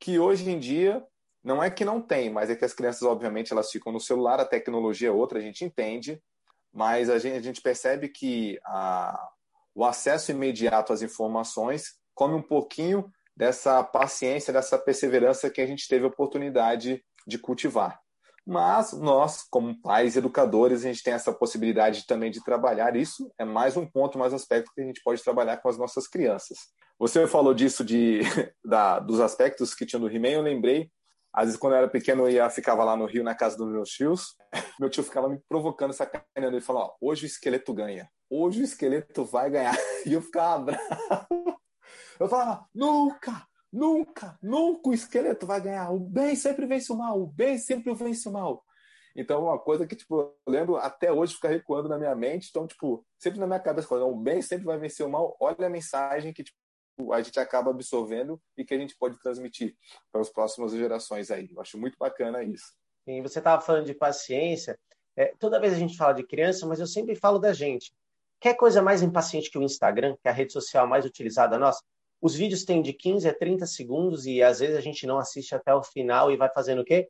que 0.00 0.18
hoje 0.18 0.50
em 0.50 0.58
dia 0.58 1.02
não 1.42 1.62
é 1.62 1.70
que 1.70 1.84
não 1.84 2.02
tem, 2.02 2.28
mas 2.28 2.50
é 2.50 2.56
que 2.56 2.64
as 2.64 2.74
crianças, 2.74 3.02
obviamente, 3.02 3.52
elas 3.52 3.70
ficam 3.70 3.92
no 3.92 4.00
celular, 4.00 4.40
a 4.40 4.44
tecnologia 4.44 5.08
é 5.08 5.12
outra, 5.12 5.38
a 5.38 5.42
gente 5.42 5.64
entende, 5.64 6.20
mas 6.72 7.08
a 7.08 7.18
gente, 7.18 7.36
a 7.36 7.42
gente 7.42 7.62
percebe 7.62 8.08
que 8.08 8.58
a, 8.66 9.30
o 9.74 9.84
acesso 9.84 10.32
imediato 10.32 10.92
às 10.92 11.02
informações 11.02 11.94
come 12.12 12.34
um 12.34 12.42
pouquinho 12.42 13.10
dessa 13.34 13.82
paciência, 13.82 14.52
dessa 14.52 14.76
perseverança 14.76 15.48
que 15.48 15.60
a 15.60 15.66
gente 15.66 15.88
teve 15.88 16.04
a 16.04 16.08
oportunidade 16.08 17.02
de 17.26 17.38
cultivar. 17.38 17.98
Mas 18.46 18.92
nós, 18.92 19.42
como 19.50 19.80
pais 19.80 20.16
educadores, 20.16 20.84
a 20.84 20.88
gente 20.88 21.02
tem 21.02 21.12
essa 21.12 21.32
possibilidade 21.32 22.06
também 22.06 22.30
de 22.30 22.42
trabalhar 22.42 22.96
isso. 22.96 23.30
É 23.38 23.44
mais 23.44 23.76
um 23.76 23.86
ponto, 23.86 24.18
mais 24.18 24.34
aspecto 24.34 24.72
que 24.74 24.80
a 24.80 24.84
gente 24.84 25.02
pode 25.02 25.22
trabalhar 25.22 25.58
com 25.58 25.68
as 25.68 25.78
nossas 25.78 26.08
crianças. 26.08 26.58
Você 26.98 27.26
falou 27.26 27.54
disso 27.54 27.84
de, 27.84 28.20
da, 28.64 28.98
dos 28.98 29.20
aspectos 29.20 29.74
que 29.74 29.86
tinha 29.86 30.00
no 30.00 30.10
He-Man, 30.10 30.28
eu 30.28 30.42
lembrei. 30.42 30.90
Às 31.32 31.44
vezes, 31.44 31.60
quando 31.60 31.74
eu 31.74 31.78
era 31.78 31.88
pequeno, 31.88 32.24
eu 32.24 32.30
ia, 32.30 32.50
ficava 32.50 32.82
lá 32.82 32.96
no 32.96 33.06
Rio, 33.06 33.22
na 33.22 33.34
casa 33.34 33.56
dos 33.56 33.70
meus 33.70 33.88
tios. 33.90 34.34
Meu 34.80 34.90
tio 34.90 35.04
ficava 35.04 35.28
me 35.28 35.40
provocando, 35.48 35.92
sacaneando. 35.92 36.56
Ele 36.56 36.60
falou: 36.60 36.82
ó, 36.82 36.96
hoje 37.00 37.24
o 37.24 37.26
esqueleto 37.26 37.72
ganha. 37.72 38.10
Hoje 38.28 38.60
o 38.60 38.64
esqueleto 38.64 39.24
vai 39.24 39.50
ganhar. 39.50 39.76
E 40.06 40.14
eu 40.14 40.22
ficava 40.22 40.64
bravo. 40.64 41.60
Eu 42.18 42.28
falava: 42.28 42.66
nunca, 42.74 43.46
Nunca, 43.72 44.38
nunca 44.42 44.90
o 44.90 44.94
esqueleto 44.94 45.46
vai 45.46 45.60
ganhar. 45.60 45.90
O 45.90 45.98
bem 45.98 46.34
sempre 46.34 46.66
vence 46.66 46.92
o 46.92 46.96
mal. 46.96 47.20
O 47.20 47.26
bem 47.26 47.58
sempre 47.58 47.94
vence 47.94 48.28
o 48.28 48.32
mal. 48.32 48.64
Então, 49.14 49.44
uma 49.44 49.58
coisa 49.58 49.86
que, 49.86 49.96
tipo, 49.96 50.20
eu 50.20 50.36
lembro 50.46 50.76
até 50.76 51.12
hoje 51.12 51.34
ficar 51.34 51.48
recuando 51.48 51.88
na 51.88 51.98
minha 51.98 52.14
mente. 52.14 52.48
Então, 52.50 52.66
tipo, 52.66 53.04
sempre 53.18 53.38
na 53.38 53.46
minha 53.46 53.60
cabeça, 53.60 53.92
o 53.94 54.16
bem 54.16 54.40
sempre 54.42 54.64
vai 54.64 54.78
vencer 54.78 55.04
o 55.04 55.10
mal. 55.10 55.36
Olha 55.40 55.66
a 55.66 55.70
mensagem 55.70 56.32
que, 56.32 56.44
tipo, 56.44 56.58
a 57.12 57.22
gente 57.22 57.38
acaba 57.40 57.70
absorvendo 57.70 58.40
e 58.56 58.64
que 58.64 58.74
a 58.74 58.78
gente 58.78 58.96
pode 58.96 59.18
transmitir 59.18 59.76
para 60.12 60.20
as 60.20 60.30
próximas 60.30 60.72
gerações 60.72 61.30
aí. 61.30 61.48
Eu 61.50 61.60
acho 61.60 61.78
muito 61.78 61.96
bacana 61.98 62.42
isso. 62.42 62.74
E 63.06 63.20
você 63.22 63.38
estava 63.38 63.60
falando 63.62 63.86
de 63.86 63.94
paciência. 63.94 64.78
É, 65.16 65.34
toda 65.38 65.60
vez 65.60 65.72
a 65.72 65.78
gente 65.78 65.96
fala 65.96 66.12
de 66.12 66.22
criança, 66.22 66.66
mas 66.66 66.78
eu 66.78 66.86
sempre 66.86 67.14
falo 67.16 67.38
da 67.38 67.52
gente. 67.52 67.92
Quer 68.38 68.54
coisa 68.54 68.82
mais 68.82 69.02
impaciente 69.02 69.50
que 69.50 69.58
o 69.58 69.62
Instagram, 69.62 70.14
que 70.14 70.28
é 70.28 70.30
a 70.30 70.34
rede 70.34 70.52
social 70.52 70.86
mais 70.86 71.04
utilizada 71.04 71.58
nossa? 71.58 71.82
Os 72.20 72.34
vídeos 72.34 72.64
têm 72.64 72.82
de 72.82 72.92
15 72.92 73.28
a 73.28 73.34
30 73.34 73.66
segundos 73.66 74.26
e 74.26 74.42
às 74.42 74.60
vezes 74.60 74.76
a 74.76 74.80
gente 74.80 75.06
não 75.06 75.18
assiste 75.18 75.54
até 75.54 75.74
o 75.74 75.82
final 75.82 76.30
e 76.30 76.36
vai 76.36 76.50
fazendo 76.52 76.82
o 76.82 76.84
quê? 76.84 77.08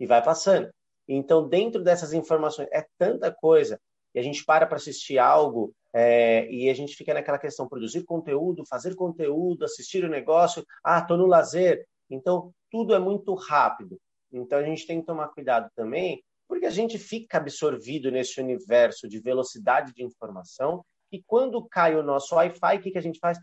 E 0.00 0.06
vai 0.06 0.22
passando. 0.22 0.68
Então, 1.06 1.48
dentro 1.48 1.82
dessas 1.82 2.12
informações, 2.12 2.68
é 2.72 2.84
tanta 2.98 3.30
coisa 3.32 3.80
e 4.14 4.18
a 4.18 4.22
gente 4.22 4.44
para 4.44 4.66
para 4.66 4.76
assistir 4.76 5.18
algo 5.18 5.74
é, 5.94 6.50
e 6.50 6.70
a 6.70 6.74
gente 6.74 6.96
fica 6.96 7.12
naquela 7.12 7.38
questão 7.38 7.68
produzir 7.68 8.04
conteúdo, 8.04 8.64
fazer 8.66 8.94
conteúdo, 8.94 9.64
assistir 9.64 10.04
o 10.04 10.08
negócio, 10.08 10.64
ah, 10.82 10.98
estou 10.98 11.16
no 11.16 11.26
lazer. 11.26 11.86
Então, 12.10 12.52
tudo 12.70 12.94
é 12.94 12.98
muito 12.98 13.34
rápido. 13.34 13.98
Então, 14.32 14.58
a 14.58 14.62
gente 14.62 14.86
tem 14.86 15.00
que 15.00 15.06
tomar 15.06 15.28
cuidado 15.28 15.70
também, 15.76 16.22
porque 16.48 16.66
a 16.66 16.70
gente 16.70 16.98
fica 16.98 17.38
absorvido 17.38 18.10
nesse 18.10 18.40
universo 18.40 19.06
de 19.06 19.20
velocidade 19.20 19.92
de 19.92 20.02
informação 20.02 20.84
e 21.12 21.22
quando 21.22 21.62
cai 21.68 21.94
o 21.94 22.02
nosso 22.02 22.34
Wi-Fi, 22.34 22.78
o 22.78 22.80
que, 22.80 22.90
que 22.90 22.98
a 22.98 23.02
gente 23.02 23.18
faz? 23.18 23.38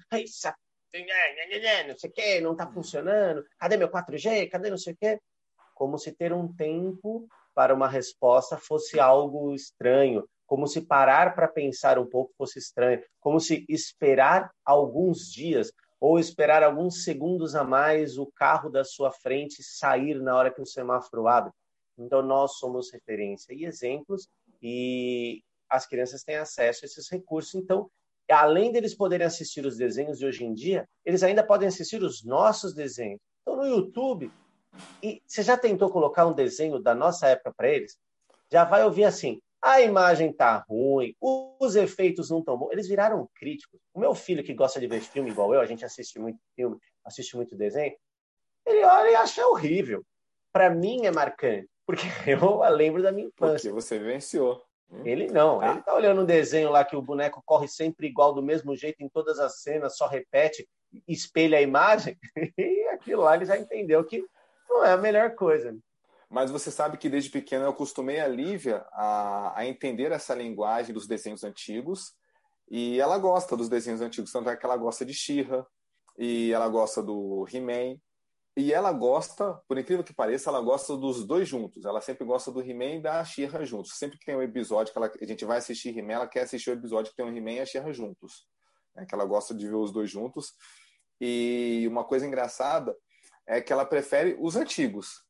Não 1.88 1.98
sei 1.98 2.10
o 2.10 2.14
que, 2.14 2.42
não 2.42 2.54
está 2.54 2.66
funcionando. 2.66 3.46
Cadê 3.60 3.78
meu 3.78 3.90
4G? 3.90 4.50
Cadê 4.50 4.72
não 4.72 4.78
sei 4.78 4.94
o 4.94 4.98
que? 4.98 5.20
Como 5.76 6.00
se 6.00 6.12
ter 6.12 6.34
um 6.34 6.52
tempo 6.52 7.28
para 7.54 7.76
uma 7.76 7.88
resposta 7.88 8.58
fosse 8.58 9.00
algo 9.00 9.54
estranho. 9.54 10.28
Como 10.48 10.68
se 10.68 10.82
parar 10.82 11.36
para 11.36 11.48
pensar 11.48 12.00
um 12.00 12.08
pouco 12.08 12.34
fosse 12.36 12.58
estranho. 12.58 13.04
Como 13.20 13.40
se 13.40 13.66
esperar 13.70 14.50
alguns 14.66 15.32
dias 15.32 15.72
ou 16.00 16.18
esperar 16.18 16.64
alguns 16.64 17.04
segundos 17.04 17.56
a 17.56 17.64
mais 17.64 18.18
o 18.18 18.26
carro 18.26 18.70
da 18.70 18.84
sua 18.84 19.12
frente 19.12 19.62
sair 19.62 20.20
na 20.20 20.36
hora 20.36 20.52
que 20.52 20.62
o 20.62 20.66
semáforo 20.66 21.28
abre. 21.28 21.52
Então, 21.98 22.22
nós 22.22 22.58
somos 22.58 22.92
referência 22.92 23.54
e 23.54 23.66
exemplos, 23.66 24.30
e 24.62 25.44
as 25.70 25.86
crianças 25.86 26.24
têm 26.24 26.36
acesso 26.36 26.84
a 26.84 26.86
esses 26.86 27.10
recursos. 27.10 27.56
Então, 27.56 27.90
além 28.30 28.72
deles 28.72 28.96
poderem 28.96 29.26
assistir 29.26 29.66
os 29.66 29.78
desenhos 29.78 30.20
de 30.20 30.26
hoje 30.26 30.44
em 30.44 30.54
dia, 30.54 30.88
eles 31.06 31.24
ainda 31.24 31.44
podem 31.44 31.68
assistir 31.68 32.02
os 32.02 32.24
nossos 32.24 32.74
desenhos. 32.74 33.20
Então, 33.42 33.58
no 33.58 33.66
YouTube, 33.66 34.32
e 35.02 35.22
você 35.26 35.42
já 35.42 35.58
tentou 35.58 35.90
colocar 35.90 36.28
um 36.28 36.34
desenho 36.34 36.80
da 36.80 36.94
nossa 36.94 37.28
época 37.28 37.54
para 37.56 37.70
eles? 37.70 37.98
Já 38.52 38.64
vai 38.64 38.84
ouvir 38.84 39.06
assim: 39.06 39.42
a 39.62 39.82
imagem 39.82 40.32
tá 40.32 40.64
ruim, 40.70 41.16
os 41.20 41.76
efeitos 41.76 42.30
não 42.30 42.40
estão 42.40 42.58
bons. 42.58 42.72
Eles 42.72 42.88
viraram 42.88 43.30
críticos. 43.36 43.80
O 43.94 44.00
meu 44.00 44.16
filho, 44.16 44.44
que 44.44 44.54
gosta 44.54 44.80
de 44.80 44.88
ver 44.88 45.02
filme 45.02 45.30
igual 45.30 45.54
eu, 45.54 45.60
a 45.60 45.66
gente 45.66 45.84
assiste 45.84 46.20
muito 46.20 46.40
filme, 46.56 46.78
assiste 47.04 47.36
muito 47.36 47.56
desenho, 47.56 47.96
ele 48.66 48.84
olha 48.84 49.10
e 49.10 49.16
acha 49.16 49.46
horrível. 49.48 50.04
Para 50.52 50.70
mim 50.70 51.06
é 51.06 51.12
marcante, 51.12 51.70
porque 51.86 52.04
eu 52.28 52.60
lembro 52.70 53.02
da 53.02 53.12
minha 53.12 53.28
infância. 53.28 53.70
Porque 53.70 53.82
você 53.82 54.00
venceu. 54.00 54.62
Ele 55.04 55.28
não, 55.28 55.62
ah. 55.62 55.72
ele 55.72 55.82
tá 55.82 55.94
olhando 55.94 56.22
um 56.22 56.26
desenho 56.26 56.72
lá 56.72 56.84
que 56.84 56.96
o 56.96 57.02
boneco 57.02 57.44
corre 57.46 57.68
sempre 57.68 58.08
igual, 58.08 58.34
do 58.34 58.42
mesmo 58.42 58.76
jeito, 58.76 59.04
em 59.04 59.10
todas 59.10 59.40
as 59.40 59.62
cenas, 59.62 59.96
só 59.96 60.08
repete, 60.08 60.68
espelha 61.08 61.60
a 61.60 61.62
imagem, 61.62 62.18
e 62.58 62.88
aquilo 62.88 63.22
lá 63.24 63.36
ele 63.36 63.46
já 63.46 63.58
entendeu 63.58 64.04
que 64.04 64.26
não 64.68 64.84
é 64.84 64.92
a 64.92 64.98
melhor 64.98 65.36
coisa. 65.36 65.78
Mas 66.30 66.52
você 66.52 66.72
sabe 66.72 66.98
que 66.98 67.10
desde 67.10 67.30
pequeno 67.30 67.66
eu 67.66 67.70
acostumei 67.70 68.20
a 68.20 68.28
Lívia 68.28 68.86
a, 68.92 69.60
a 69.60 69.66
entender 69.66 70.12
essa 70.12 70.34
linguagem 70.34 70.94
dos 70.94 71.08
desenhos 71.08 71.44
antigos, 71.44 72.14
e 72.70 73.00
ela 73.00 73.18
gosta 73.18 73.56
dos 73.56 73.70
desenhos 73.70 74.02
antigos, 74.02 74.32
tanto 74.32 74.50
é 74.50 74.56
que 74.56 74.66
ela 74.66 74.78
gosta 74.78 75.06
de 75.06 75.14
She-Ra, 75.14 75.66
e 76.18 76.52
ela 76.52 76.68
gosta 76.68 77.02
do 77.02 77.48
He-Man, 77.52 77.98
e 78.60 78.74
ela 78.74 78.92
gosta, 78.92 79.54
por 79.70 79.78
incrível 79.78 80.04
que 80.04 80.14
pareça, 80.14 80.50
ela 80.50 80.60
gosta 80.60 80.98
dos 80.98 81.26
dois 81.26 81.48
juntos. 81.48 81.86
Ela 81.86 82.02
sempre 82.02 82.26
gosta 82.26 82.52
do 82.52 82.62
He-Man 82.62 82.96
e 82.96 83.02
da 83.02 83.24
She-Ra 83.24 83.64
juntos. 83.64 83.98
Sempre 83.98 84.20
que 84.20 84.26
tem 84.26 84.36
um 84.36 84.42
episódio 84.42 84.92
que 84.92 85.00
ela, 85.00 85.10
a 85.10 85.26
gente 85.26 85.46
vai 85.46 85.60
assistir 85.60 85.98
He-Man, 85.98 86.14
ela 86.16 86.28
quer 86.28 86.42
assistir 86.42 86.70
o 86.70 86.74
episódio 86.74 87.10
que 87.10 87.16
tem 87.16 87.26
o 87.26 87.34
He-Man 87.34 87.54
e 87.54 87.60
a 87.62 87.66
She-Ra 87.66 87.94
juntos. 87.94 88.46
É 88.98 89.06
que 89.06 89.16
ela 89.16 89.24
gosta 89.24 89.56
de 89.56 89.66
ver 89.66 89.76
os 89.76 89.94
dois 89.94 90.12
juntos. 90.12 90.52
E 91.22 91.86
uma 91.88 92.04
coisa 92.04 92.28
engraçada 92.28 92.94
é 93.48 93.62
que 93.62 93.72
ela 93.72 93.86
prefere 93.86 94.36
os 94.38 94.58
antigos. 94.58 95.24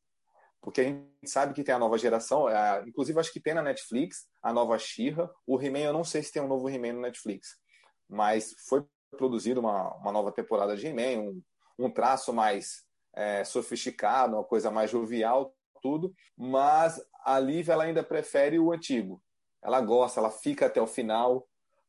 Porque 0.60 0.80
a 0.80 0.84
gente 0.84 1.06
sabe 1.26 1.54
que 1.54 1.62
tem 1.62 1.72
a 1.74 1.78
nova 1.78 1.96
geração, 1.96 2.48
é, 2.48 2.82
inclusive 2.84 3.20
acho 3.20 3.32
que 3.32 3.40
tem 3.40 3.54
na 3.54 3.62
Netflix 3.62 4.26
a 4.42 4.52
nova 4.52 4.76
She-Ra. 4.76 5.30
O 5.46 5.60
He-Man, 5.62 5.78
eu 5.78 5.92
não 5.92 6.02
sei 6.02 6.20
se 6.24 6.32
tem 6.32 6.42
um 6.42 6.48
novo 6.48 6.68
He-Man 6.68 6.94
no 6.94 7.02
Netflix, 7.02 7.56
mas 8.08 8.56
foi 8.68 8.84
produzido 9.16 9.60
uma, 9.60 9.94
uma 9.98 10.10
nova 10.10 10.32
temporada 10.32 10.76
de 10.76 10.84
He-Man, 10.84 11.20
um, 11.20 11.42
um 11.78 11.90
traço 11.90 12.32
mais 12.32 12.89
é, 13.14 13.44
sofisticado, 13.44 14.36
uma 14.36 14.44
coisa 14.44 14.70
mais 14.70 14.90
jovial, 14.90 15.54
tudo, 15.82 16.14
mas 16.36 17.02
a 17.24 17.38
Liv 17.38 17.68
ela 17.68 17.84
ainda 17.84 18.02
prefere 18.02 18.58
o 18.58 18.72
antigo. 18.72 19.22
Ela 19.62 19.80
gosta, 19.80 20.20
ela 20.20 20.30
fica 20.30 20.66
até 20.66 20.80
o 20.80 20.86
final 20.86 21.46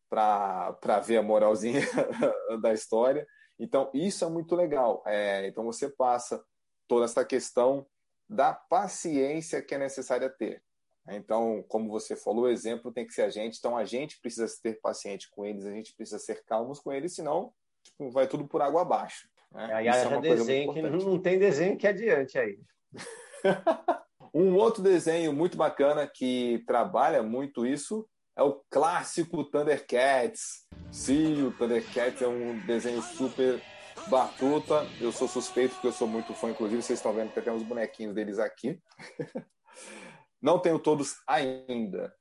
para 0.10 1.00
ver 1.04 1.18
a 1.18 1.24
moralzinha 1.24 1.82
da 2.62 2.74
história. 2.74 3.26
Então, 3.58 3.90
isso 3.94 4.26
é 4.26 4.30
muito 4.30 4.56
legal. 4.56 5.04
É, 5.06 5.48
então, 5.48 5.64
você 5.64 5.90
passa 5.90 6.44
toda 6.88 7.06
essa 7.06 7.24
questão 7.24 7.86
da 8.28 8.54
paciência 8.54 9.62
que 9.62 9.76
é 9.76 9.78
necessária 9.78 10.30
ter. 10.30 10.62
Então, 11.10 11.64
como 11.68 11.90
você 11.90 12.16
falou, 12.16 12.44
o 12.44 12.50
exemplo 12.50 12.92
tem 12.92 13.06
que 13.06 13.14
ser 13.14 13.24
a 13.24 13.30
gente. 13.30 13.58
Então, 13.58 13.78
a 13.78 13.86
gente 13.86 14.20
precisa 14.20 14.48
ter 14.62 14.80
paciente 14.82 15.30
com 15.32 15.46
eles, 15.46 15.66
a 15.66 15.72
gente 15.72 15.94
precisa 15.96 16.20
ser 16.20 16.44
calmos 16.44 16.80
com 16.80 16.92
eles, 16.92 17.16
senão 17.16 17.54
tipo, 17.84 18.10
vai 18.12 18.28
tudo 18.28 18.48
por 18.48 18.62
água 18.62 18.82
abaixo. 18.82 19.28
Né? 19.52 19.74
Aí 19.74 19.88
haja 19.88 20.16
é 20.16 20.22
desenho 20.22 20.74
que 20.74 20.82
não 20.82 21.20
tem 21.20 21.38
desenho 21.38 21.78
que 21.78 21.88
adiante 21.88 22.38
aí. 22.38 22.60
um 24.34 24.56
outro 24.56 24.82
desenho 24.82 25.34
muito 25.34 25.58
bacana 25.58 26.08
que 26.08 26.64
trabalha 26.66 27.22
muito 27.22 27.66
isso 27.66 28.08
é 28.08 28.12
é 28.36 28.44
o 28.44 28.62
clássico 28.70 29.44
Thundercats. 29.44 30.68
Sim, 30.92 31.44
o 31.44 31.52
Thundercats 31.52 32.22
é 32.22 32.28
um 32.28 32.60
desenho 32.66 33.02
super 33.02 33.62
batuta. 34.08 34.86
Eu 35.00 35.12
sou 35.12 35.28
suspeito 35.28 35.76
porque 35.76 35.88
eu 35.88 35.92
sou 35.92 36.08
muito 36.08 36.34
fã, 36.34 36.50
inclusive 36.50 36.82
vocês 36.82 37.00
estão 37.00 37.14
vendo 37.14 37.32
que 37.32 37.42
tem 37.42 37.54
uns 37.54 37.64
bonequinhos 37.64 38.16
deles 38.16 38.40
aqui. 38.40 38.82
Não 40.42 40.60
tenho 40.60 40.80
todos 40.80 41.22
ainda. 41.28 42.14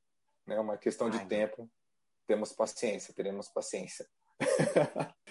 É 0.47 0.55
né? 0.55 0.61
uma 0.61 0.77
questão 0.77 1.09
de 1.09 1.19
Ai. 1.19 1.27
tempo. 1.27 1.71
Temos 2.27 2.53
paciência, 2.53 3.15
teremos 3.15 3.49
paciência. 3.49 4.07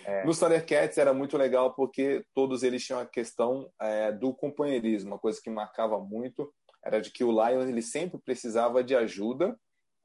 É. 0.06 0.25
Nos 0.25 0.39
Thundercats 0.39 0.98
era 0.98 1.13
muito 1.13 1.38
legal 1.38 1.75
porque 1.75 2.25
todos 2.34 2.63
eles 2.63 2.84
tinham 2.84 3.00
a 3.00 3.06
questão 3.06 3.70
é, 3.80 4.12
do 4.12 4.34
companheirismo, 4.34 5.12
uma 5.12 5.20
coisa 5.20 5.39
que 5.44 5.50
marcava 5.50 6.00
muito 6.00 6.51
era 6.84 7.01
de 7.01 7.12
que 7.12 7.24
o 7.24 7.32
Lion 7.32 7.68
ele 7.68 7.82
sempre 7.82 8.20
precisava 8.20 8.84
de 8.84 8.96
ajuda. 8.96 9.58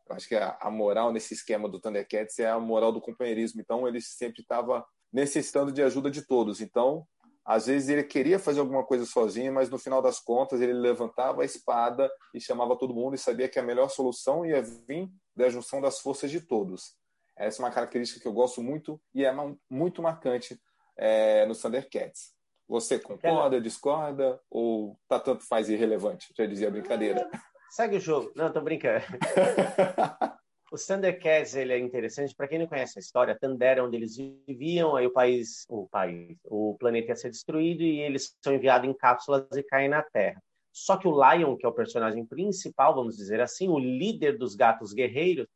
Eu 0.08 0.16
acho 0.16 0.28
que 0.28 0.34
a, 0.34 0.58
a 0.61 0.70
moral 0.70 1.12
nesse 1.12 1.32
esquema 1.34 1.68
do 1.68 1.80
Thundercats 1.80 2.38
é 2.38 2.50
a 2.50 2.58
moral 2.58 2.92
do 2.92 3.00
companheirismo. 3.00 3.61
Então 3.61 3.87
ele 3.87 4.00
sempre 4.00 4.42
estava 4.42 4.84
necessitando 5.12 5.73
de 5.73 5.82
ajuda 5.82 6.11
de 6.11 6.26
todos. 6.26 6.61
Então, 6.61 7.06
às 7.44 7.66
vezes 7.66 7.88
ele 7.88 8.02
queria 8.02 8.38
fazer 8.38 8.61
alguma 8.61 8.84
coisa 8.84 9.06
sozinho, 9.06 9.52
mas 9.52 9.70
no 9.70 9.78
final 9.78 10.02
das 10.02 10.18
contas 10.18 10.61
ele 10.61 10.73
levantava 10.73 11.42
a 11.42 11.44
espada 11.44 12.11
e 12.34 12.40
chamava 12.40 12.76
todo 12.76 12.94
mundo 12.94 13.14
e 13.14 13.18
sabia 13.18 13.49
que 13.49 13.58
a 13.58 13.62
melhor 13.62 13.88
solução 13.88 14.44
ia 14.44 14.62
vir 14.62 15.08
da 15.37 15.49
junção 15.49 15.80
das 15.80 16.00
forças 16.00 16.30
de 16.30 16.40
todos. 16.40 16.96
Essa 17.36 17.60
é 17.60 17.64
uma 17.64 17.70
característica 17.70 18.20
que 18.20 18.28
eu 18.28 18.32
gosto 18.32 18.62
muito 18.62 19.00
e 19.14 19.24
é 19.24 19.32
muito 19.68 20.02
marcante 20.02 20.58
é, 20.96 21.44
no 21.46 21.54
Thundercats. 21.54 22.32
Você 22.68 22.98
concorda, 22.98 23.60
discorda 23.60 24.40
ou 24.50 24.98
tá 25.06 25.18
tanto 25.20 25.46
faz 25.46 25.68
irrelevante? 25.68 26.32
Já 26.36 26.46
dizia 26.46 26.68
a 26.68 26.70
brincadeira. 26.70 27.28
Segue 27.70 27.96
o 27.96 28.00
jogo. 28.00 28.32
Não, 28.34 28.52
tô 28.52 28.60
brincando. 28.60 29.04
o 30.72 30.76
Thundercats 30.76 31.54
ele 31.56 31.72
é 31.72 31.78
interessante 31.78 32.34
para 32.34 32.48
quem 32.48 32.58
não 32.58 32.66
conhece 32.66 32.98
a 32.98 33.00
história. 33.00 33.36
Thunder 33.38 33.78
é 33.78 33.82
onde 33.82 33.96
eles 33.96 34.16
viviam, 34.46 34.96
aí 34.96 35.06
o 35.06 35.12
país, 35.12 35.64
o 35.68 35.86
país, 35.88 36.38
o 36.44 36.76
planeta 36.78 37.08
ia 37.08 37.16
ser 37.16 37.30
destruído 37.30 37.82
e 37.82 38.00
eles 38.00 38.34
são 38.42 38.54
enviados 38.54 38.88
em 38.88 38.94
cápsulas 38.94 39.46
e 39.54 39.62
caem 39.62 39.88
na 39.88 40.02
Terra. 40.02 40.40
Só 40.72 40.96
que 40.96 41.06
o 41.06 41.14
Lion, 41.14 41.56
que 41.56 41.64
é 41.64 41.68
o 41.68 41.74
personagem 41.74 42.24
principal, 42.26 42.94
vamos 42.94 43.16
dizer 43.16 43.40
assim, 43.40 43.68
o 43.68 43.78
líder 43.78 44.36
dos 44.36 44.56
gatos 44.56 44.92
guerreiros, 44.92 45.46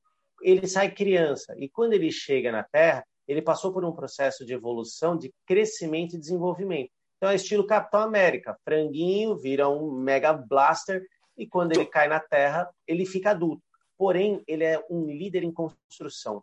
ele 0.42 0.66
sai 0.66 0.90
criança. 0.90 1.54
E 1.59 1.68
quando 1.68 1.92
ele 1.92 2.11
chega 2.11 2.52
na 2.52 2.62
Terra, 2.62 3.04
ele 3.26 3.42
passou 3.42 3.73
por 3.73 3.85
um 3.85 3.92
processo 3.92 4.45
de 4.45 4.54
evolução, 4.54 5.16
de 5.16 5.33
crescimento 5.47 6.16
e 6.16 6.18
desenvolvimento. 6.18 6.90
Então 7.16 7.30
é 7.30 7.35
estilo 7.35 7.66
Capitão 7.66 8.00
América. 8.00 8.57
Franguinho 8.64 9.37
vira 9.37 9.68
um 9.68 9.90
Mega 9.92 10.33
Blaster 10.33 11.04
e 11.37 11.47
quando 11.47 11.73
ele 11.73 11.85
cai 11.85 12.09
na 12.09 12.21
Terra, 12.21 12.68
ele 12.87 13.04
fica 13.04 13.30
adulto. 13.30 13.62
Porém, 13.97 14.42
ele 14.47 14.64
é 14.64 14.83
um 14.88 15.07
líder 15.07 15.42
em 15.42 15.52
construção. 15.52 16.42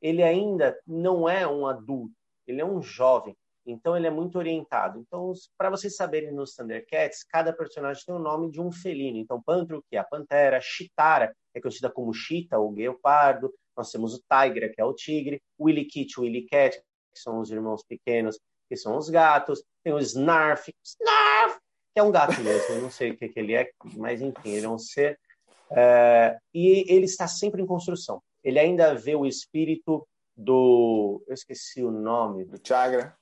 Ele 0.00 0.22
ainda 0.22 0.76
não 0.86 1.28
é 1.28 1.46
um 1.46 1.66
adulto, 1.66 2.14
ele 2.46 2.60
é 2.60 2.64
um 2.64 2.82
jovem. 2.82 3.36
Então 3.66 3.96
ele 3.96 4.06
é 4.06 4.10
muito 4.10 4.38
orientado. 4.38 4.98
Então, 4.98 5.32
para 5.56 5.70
vocês 5.70 5.94
saberem 5.94 6.32
nos 6.32 6.54
Thundercats, 6.54 7.24
cada 7.24 7.52
personagem 7.52 8.02
tem 8.04 8.14
o 8.14 8.18
nome 8.18 8.50
de 8.50 8.60
um 8.60 8.72
felino. 8.72 9.18
Então, 9.18 9.42
Pantro, 9.42 9.84
que 9.88 9.96
é 9.96 10.00
a 10.00 10.04
pantera, 10.04 10.60
Chitara, 10.60 11.34
é 11.54 11.60
conhecida 11.60 11.90
como 11.90 12.12
Chita, 12.12 12.58
o 12.58 12.70
guepardo. 12.70 13.52
Nós 13.76 13.90
temos 13.90 14.14
o 14.14 14.20
Tigra, 14.20 14.68
que 14.68 14.80
é 14.80 14.84
o 14.84 14.92
tigre, 14.92 15.40
Willy 15.58 15.86
Kit, 15.86 16.20
Willy 16.20 16.46
Cat, 16.46 16.76
que 16.76 17.18
são 17.18 17.40
os 17.40 17.50
irmãos 17.50 17.82
pequenos, 17.82 18.38
que 18.68 18.76
são 18.76 18.96
os 18.96 19.08
gatos. 19.08 19.62
Tem 19.82 19.92
o 19.92 19.98
Snarf, 19.98 20.72
Snarf, 20.84 21.58
que 21.94 22.00
é 22.00 22.02
um 22.02 22.10
gato 22.10 22.40
mesmo. 22.40 22.74
Eu 22.74 22.82
não 22.82 22.90
sei 22.90 23.12
o 23.12 23.16
que, 23.16 23.28
que 23.28 23.38
ele 23.38 23.54
é, 23.54 23.70
mas 23.96 24.20
enfim, 24.20 24.50
ele 24.50 24.66
é 24.66 24.68
um 24.68 24.78
ser. 24.78 25.18
É, 25.70 26.36
e 26.52 26.84
ele 26.92 27.06
está 27.06 27.26
sempre 27.26 27.62
em 27.62 27.66
construção. 27.66 28.22
Ele 28.44 28.58
ainda 28.58 28.94
vê 28.94 29.14
o 29.14 29.24
espírito 29.24 30.06
do. 30.36 31.22
Eu 31.26 31.34
esqueci 31.34 31.82
o 31.82 31.90
nome. 31.90 32.44
Do 32.44 32.60
Chagra. 32.62 33.16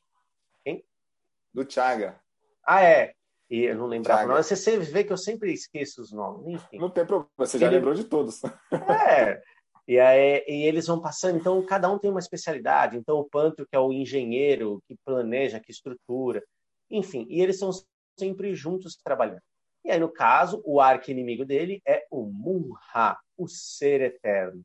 Do 1.52 1.70
Chaga. 1.70 2.20
Ah, 2.64 2.82
é. 2.82 3.14
E 3.50 3.64
eu 3.64 3.74
não 3.74 3.86
lembrava. 3.86 4.26
Não. 4.26 4.36
Você, 4.36 4.54
você 4.54 4.78
vê 4.78 5.02
que 5.02 5.12
eu 5.12 5.16
sempre 5.16 5.52
esqueço 5.52 6.00
os 6.00 6.12
nomes. 6.12 6.46
Enfim. 6.46 6.78
Não 6.78 6.88
tem 6.88 7.04
problema, 7.04 7.30
você 7.36 7.58
já 7.58 7.66
Ele... 7.66 7.76
lembrou 7.76 7.94
de 7.94 8.04
todos. 8.04 8.40
É. 8.72 9.42
E, 9.88 9.98
aí, 9.98 10.44
e 10.46 10.64
eles 10.66 10.86
vão 10.86 11.00
passando, 11.00 11.36
então 11.36 11.60
cada 11.66 11.90
um 11.90 11.98
tem 11.98 12.10
uma 12.10 12.20
especialidade. 12.20 12.96
Então 12.96 13.18
o 13.18 13.28
Pantro, 13.28 13.66
que 13.66 13.74
é 13.74 13.80
o 13.80 13.92
engenheiro, 13.92 14.80
que 14.86 14.96
planeja, 15.04 15.58
que 15.58 15.72
estrutura, 15.72 16.44
enfim, 16.88 17.26
e 17.28 17.40
eles 17.40 17.58
são 17.58 17.70
sempre 18.16 18.54
juntos 18.54 18.96
trabalhando. 19.02 19.42
E 19.84 19.90
aí, 19.90 19.98
no 19.98 20.08
caso, 20.08 20.62
o 20.64 20.80
arco-inimigo 20.80 21.44
dele 21.44 21.82
é 21.84 22.06
o 22.10 22.24
Munra, 22.24 23.18
o 23.36 23.48
ser 23.48 24.00
eterno, 24.02 24.62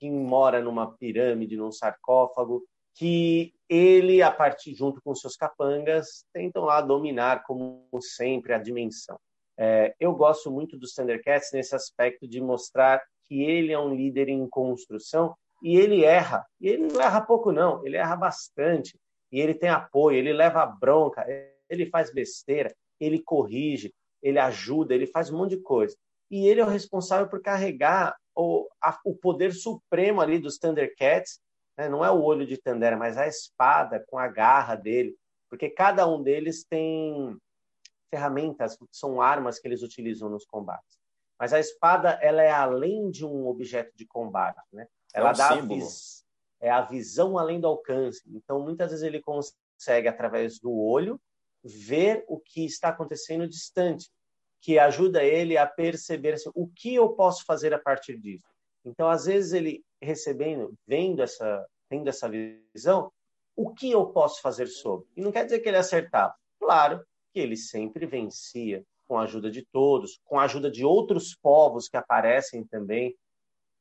que 0.00 0.10
mora 0.10 0.60
numa 0.60 0.92
pirâmide, 0.96 1.56
num 1.56 1.70
sarcófago, 1.70 2.64
que 2.94 3.53
ele, 3.68 4.22
a 4.22 4.30
partir 4.30 4.74
junto 4.74 5.00
com 5.02 5.14
seus 5.14 5.36
capangas, 5.36 6.24
tentam 6.32 6.64
lá 6.64 6.80
dominar, 6.80 7.42
como 7.44 7.88
sempre, 8.00 8.52
a 8.52 8.58
dimensão. 8.58 9.18
É, 9.56 9.94
eu 10.00 10.12
gosto 10.14 10.50
muito 10.50 10.76
dos 10.76 10.92
Thundercats 10.92 11.50
nesse 11.52 11.74
aspecto 11.74 12.26
de 12.26 12.40
mostrar 12.40 13.00
que 13.26 13.42
ele 13.42 13.72
é 13.72 13.78
um 13.78 13.94
líder 13.94 14.28
em 14.28 14.48
construção 14.48 15.34
e 15.62 15.76
ele 15.76 16.04
erra. 16.04 16.44
E 16.60 16.68
ele 16.68 16.86
não 16.86 17.00
erra 17.00 17.20
pouco, 17.20 17.52
não, 17.52 17.84
ele 17.86 17.96
erra 17.96 18.16
bastante. 18.16 18.98
E 19.32 19.40
ele 19.40 19.54
tem 19.54 19.68
apoio, 19.68 20.18
ele 20.18 20.32
leva 20.32 20.66
bronca, 20.66 21.24
ele 21.68 21.86
faz 21.86 22.12
besteira, 22.12 22.74
ele 23.00 23.22
corrige, 23.22 23.92
ele 24.22 24.38
ajuda, 24.38 24.94
ele 24.94 25.06
faz 25.06 25.30
um 25.30 25.38
monte 25.38 25.56
de 25.56 25.62
coisa. 25.62 25.96
E 26.30 26.46
ele 26.46 26.60
é 26.60 26.64
o 26.64 26.68
responsável 26.68 27.28
por 27.28 27.40
carregar 27.40 28.16
o, 28.34 28.68
a, 28.82 28.98
o 29.04 29.14
poder 29.14 29.52
supremo 29.52 30.20
ali 30.20 30.38
dos 30.38 30.58
Thundercats 30.58 31.38
né? 31.76 31.88
não 31.88 32.04
é 32.04 32.10
o 32.10 32.22
olho 32.22 32.46
de 32.46 32.56
Tandera, 32.56 32.96
mas 32.96 33.16
a 33.16 33.26
espada 33.26 34.04
com 34.08 34.18
a 34.18 34.28
garra 34.28 34.74
dele, 34.74 35.16
porque 35.48 35.68
cada 35.68 36.06
um 36.06 36.22
deles 36.22 36.64
tem 36.64 37.36
ferramentas, 38.10 38.78
são 38.92 39.20
armas 39.20 39.58
que 39.58 39.66
eles 39.66 39.82
utilizam 39.82 40.28
nos 40.28 40.44
combates. 40.44 40.98
Mas 41.38 41.52
a 41.52 41.58
espada, 41.58 42.18
ela 42.22 42.42
é 42.42 42.50
além 42.50 43.10
de 43.10 43.24
um 43.24 43.46
objeto 43.46 43.92
de 43.96 44.06
combate, 44.06 44.60
né? 44.72 44.86
Ela 45.12 45.30
é 45.30 45.32
um 45.32 45.36
dá 45.36 45.48
a, 45.48 45.60
vis... 45.60 46.24
é 46.60 46.70
a 46.70 46.80
visão 46.80 47.36
além 47.36 47.60
do 47.60 47.66
alcance. 47.66 48.22
Então, 48.28 48.60
muitas 48.60 48.90
vezes 48.90 49.04
ele 49.04 49.20
consegue, 49.20 50.08
através 50.08 50.60
do 50.60 50.72
olho, 50.72 51.20
ver 51.62 52.24
o 52.28 52.38
que 52.38 52.64
está 52.64 52.90
acontecendo 52.90 53.48
distante, 53.48 54.10
que 54.60 54.78
ajuda 54.78 55.22
ele 55.24 55.56
a 55.56 55.66
perceber 55.66 56.34
assim, 56.34 56.50
o 56.54 56.68
que 56.68 56.94
eu 56.94 57.10
posso 57.10 57.44
fazer 57.44 57.74
a 57.74 57.78
partir 57.78 58.18
disso. 58.18 58.46
Então, 58.84 59.08
às 59.08 59.24
vezes 59.24 59.52
ele 59.52 59.84
recebendo, 60.04 60.72
vendo 60.86 61.22
essa, 61.22 61.66
tendo 61.88 62.08
essa 62.08 62.28
visão, 62.28 63.10
o 63.56 63.72
que 63.72 63.90
eu 63.90 64.06
posso 64.06 64.40
fazer 64.40 64.66
sobre? 64.66 65.06
E 65.16 65.20
não 65.20 65.32
quer 65.32 65.44
dizer 65.44 65.60
que 65.60 65.68
ele 65.68 65.76
acertava. 65.76 66.34
Claro 66.60 67.04
que 67.32 67.40
ele 67.40 67.56
sempre 67.56 68.06
vencia 68.06 68.84
com 69.06 69.18
a 69.18 69.22
ajuda 69.22 69.50
de 69.50 69.64
todos, 69.72 70.20
com 70.24 70.38
a 70.38 70.44
ajuda 70.44 70.70
de 70.70 70.84
outros 70.84 71.36
povos 71.40 71.88
que 71.88 71.96
aparecem 71.96 72.64
também. 72.64 73.14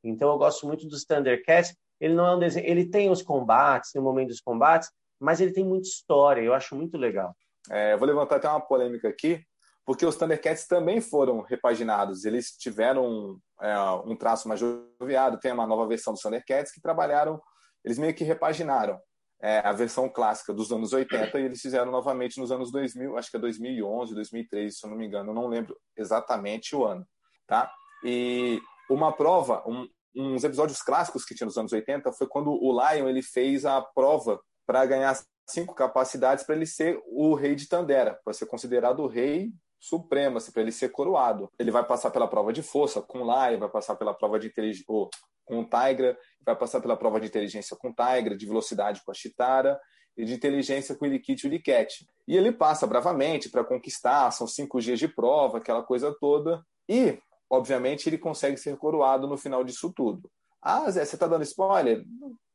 Então 0.04 0.32
eu 0.32 0.38
gosto 0.38 0.68
muito 0.68 0.88
dos 0.88 1.06
Thundercats. 1.06 1.76
Ele 2.00 2.14
não 2.14 2.28
é 2.28 2.36
um 2.36 2.40
desenho, 2.40 2.68
ele 2.68 2.90
tem 2.90 3.10
os 3.10 3.22
combates, 3.22 3.92
tem 3.92 4.02
o 4.02 4.04
momento 4.04 4.30
dos 4.30 4.42
combates, 4.42 4.92
mas 5.20 5.40
ele 5.40 5.54
tem 5.54 5.64
muita 5.64 5.88
história. 5.88 6.42
Eu 6.42 6.54
acho 6.54 6.76
muito 6.76 6.98
legal. 6.98 7.36
É, 7.70 7.96
vou 7.96 8.08
levantar 8.08 8.36
até 8.36 8.50
uma 8.50 8.60
polêmica 8.60 9.08
aqui, 9.08 9.42
porque 9.86 10.06
os 10.06 10.16
Thundercats 10.16 10.66
também 10.66 11.02
foram 11.02 11.42
repaginados. 11.42 12.26
Eles 12.26 12.52
tiveram 12.52 13.38
é, 13.62 13.78
um 14.06 14.16
traço 14.16 14.48
mais 14.48 14.60
joviado, 14.60 15.40
tem 15.40 15.52
uma 15.52 15.68
nova 15.68 15.88
versão 15.88 16.14
dos 16.14 16.22
Thundercats 16.22 16.72
que 16.72 16.82
trabalharam, 16.82 17.42
eles 17.84 17.98
meio 17.98 18.14
que 18.14 18.24
repaginaram 18.24 19.00
é, 19.42 19.60
a 19.60 19.74
versão 19.74 20.08
clássica 20.08 20.54
dos 20.54 20.72
anos 20.72 20.94
80 20.94 21.38
e 21.38 21.44
eles 21.44 21.62
fizeram 21.62 21.92
novamente 21.92 22.40
nos 22.40 22.50
anos 22.50 22.72
2000, 22.72 23.18
acho 23.18 23.30
que 23.30 23.36
é 23.36 23.40
2011, 23.40 24.16
2013, 24.16 24.76
se 24.76 24.86
eu 24.86 24.90
não 24.90 24.98
me 24.98 25.06
engano, 25.06 25.32
eu 25.32 25.36
não 25.36 25.48
lembro 25.48 25.78
exatamente 25.98 26.74
o 26.74 26.86
ano, 26.86 27.06
tá? 27.46 27.70
E 28.06 28.62
uma 28.90 29.12
prova, 29.12 29.62
um, 29.68 29.86
uns 30.16 30.46
episódios 30.46 30.82
clássicos 30.82 31.26
que 31.26 31.36
tinha 31.36 31.46
nos 31.46 31.58
anos 31.58 31.74
80 31.74 32.14
foi 32.14 32.26
quando 32.26 32.52
o 32.52 32.72
Lion 32.72 33.10
ele 33.10 33.22
fez 33.22 33.66
a 33.66 33.82
prova 33.82 34.40
para 34.66 34.86
ganhar 34.86 35.18
cinco 35.46 35.76
capacidades 35.76 36.46
para 36.46 36.56
ele 36.56 36.66
ser 36.66 37.02
o 37.06 37.34
rei 37.34 37.54
de 37.54 37.68
Tandera, 37.68 38.18
para 38.24 38.34
ser 38.34 38.46
considerado 38.46 39.02
o 39.02 39.08
rei 39.08 39.52
supremo, 39.84 40.38
assim, 40.38 40.52
para 40.52 40.62
ele 40.62 40.72
ser 40.72 40.90
coroado. 40.90 41.52
Ele 41.60 41.70
vai 41.70 41.86
passar 41.86 42.10
pela 42.10 42.28
prova 42.28 42.54
de 42.54 42.64
força 42.64 43.02
com 43.02 43.24
Lai, 43.24 43.58
vai 43.58 43.70
passar 43.70 43.96
pela 43.96 44.14
prova 44.14 44.40
de 44.40 44.48
inteligência 44.48 44.86
com 44.88 45.60
o 45.60 45.66
Tigra, 45.66 46.18
vai 46.46 46.56
passar 46.56 46.80
pela 46.80 46.96
prova 46.96 47.20
de 47.20 47.28
inteligência 47.28 47.76
com 47.76 47.94
Tigra, 47.94 48.38
de 48.38 48.46
velocidade 48.46 49.02
com 49.04 49.12
a 49.12 49.14
Chitara 49.14 49.78
e 50.16 50.24
de 50.24 50.34
inteligência 50.34 50.96
com 50.96 51.04
o 51.04 51.08
Ilikit 51.08 51.44
e 51.44 51.48
o 51.48 51.50
Iliket. 51.50 52.06
E 52.26 52.38
ele 52.38 52.54
passa 52.54 52.88
bravamente 52.88 53.50
para 53.50 53.64
conquistar, 53.64 54.32
são 54.32 54.48
cinco 54.48 54.80
dias 54.80 55.00
de 55.00 55.08
prova, 55.10 55.58
aquela 55.58 55.84
coisa 55.84 56.16
toda. 56.18 56.64
E, 56.88 57.20
obviamente, 57.50 58.08
ele 58.08 58.18
consegue 58.18 58.56
ser 58.56 58.78
coroado 58.78 59.28
no 59.28 59.38
final 59.38 59.66
disso 59.66 59.92
tudo. 59.94 60.32
Ah, 60.62 60.90
Zé, 60.90 61.04
você 61.04 61.18
está 61.18 61.28
dando 61.28 61.44
spoiler? 61.44 62.06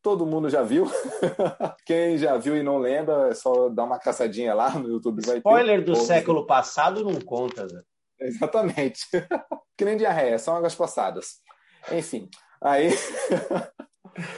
Todo 0.02 0.26
mundo 0.26 0.48
já 0.48 0.62
viu. 0.62 0.86
Quem 1.84 2.18
já 2.18 2.36
viu 2.36 2.56
e 2.56 2.62
não 2.62 2.78
lembra, 2.78 3.28
é 3.28 3.34
só 3.34 3.68
dar 3.68 3.84
uma 3.84 3.98
caçadinha 3.98 4.54
lá 4.54 4.70
no 4.70 4.88
YouTube. 4.88 5.20
Spoiler 5.20 5.84
do 5.84 5.96
século 5.96 6.46
passado 6.46 7.04
não 7.04 7.20
conta, 7.20 7.68
Zé. 7.68 7.82
Exatamente. 8.20 9.06
que 9.76 9.84
nem 9.84 9.96
diarreia, 9.96 10.38
são 10.38 10.56
águas 10.56 10.74
passadas. 10.74 11.38
Enfim, 11.92 12.28
Aí. 12.60 12.90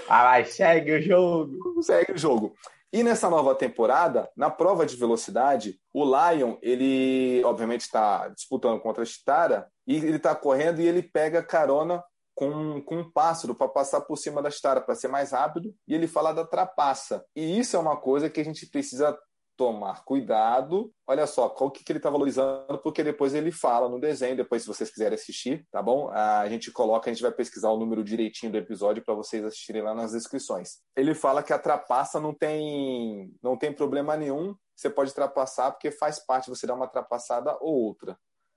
ah, 0.09 0.25
vai, 0.25 0.45
segue 0.45 0.93
o 0.93 1.03
jogo. 1.03 1.83
Segue 1.83 2.13
o 2.13 2.19
jogo. 2.19 2.55
E 2.93 3.03
nessa 3.03 3.31
nova 3.31 3.55
temporada, 3.55 4.29
na 4.37 4.51
prova 4.51 4.85
de 4.85 4.97
velocidade, 4.97 5.81
o 5.93 6.05
Lion, 6.05 6.57
ele 6.61 7.41
obviamente 7.45 7.83
está 7.83 8.29
disputando 8.29 8.81
contra 8.81 9.03
a 9.03 9.07
Chitara 9.07 9.69
e 9.87 9.97
ele 9.97 10.17
está 10.17 10.35
correndo 10.35 10.81
e 10.81 10.89
ele 10.89 11.03
pega 11.03 11.43
carona 11.43 12.03
com, 12.41 12.81
com 12.81 12.97
um 13.01 13.11
pássaro 13.11 13.55
para 13.55 13.69
passar 13.69 14.01
por 14.01 14.17
cima 14.17 14.41
da 14.41 14.51
Chitara 14.51 14.81
para 14.81 14.95
ser 14.95 15.09
mais 15.09 15.33
rápido 15.33 15.75
e 15.87 15.95
ele 15.95 16.09
fala 16.09 16.33
da 16.33 16.43
trapaça. 16.43 17.23
E 17.37 17.59
isso 17.59 17.77
é 17.77 17.79
uma 17.79 17.99
coisa 17.99 18.31
que 18.31 18.41
a 18.41 18.45
gente 18.45 18.65
precisa 18.67 19.15
tomar 19.59 20.07
cuidado. 20.07 20.91
Olha 21.07 21.27
só, 21.27 21.51
qual 21.51 21.71
que, 21.71 21.85
que 21.85 21.93
ele 21.93 21.99
está 21.99 22.09
valorizando, 22.09 22.79
porque 22.83 23.05
depois 23.05 23.35
ele 23.35 23.53
fala 23.53 23.91
no 23.91 24.01
desenho, 24.01 24.39
depois 24.39 24.63
se 24.63 24.69
vocês 24.69 24.91
quiserem 24.91 25.17
assistir, 25.17 25.67
tá 25.71 25.83
bom? 25.83 26.09
A 26.09 26.49
gente 26.49 26.73
coloca, 26.73 27.11
a 27.11 27.13
gente 27.13 27.23
vai 27.23 27.31
pesquisar 27.31 27.69
o 27.69 27.79
número 27.79 28.03
direitinho 28.03 28.51
do 28.51 28.57
episódio 28.57 29.05
para 29.05 29.15
vocês 29.15 29.45
assistirem 29.45 29.83
lá 29.83 29.95
nas 29.95 30.13
descrições. 30.13 30.79
Ele 30.97 31.15
fala 31.15 31.43
que 31.43 31.53
a 31.53 31.59
trapaça 31.59 32.19
não 32.19 32.33
tem, 32.33 33.35
não 33.43 33.55
tem 33.55 33.71
problema 33.71 34.17
nenhum, 34.17 34.55
você 34.75 34.89
pode 34.89 35.13
trapassar 35.13 35.73
porque 35.73 35.91
faz 35.91 36.25
parte 36.25 36.49
você 36.49 36.67
dar 36.67 36.75
uma 36.75 36.89
trapassada 36.89 37.55
ou 37.61 37.75
outra. 37.75 38.17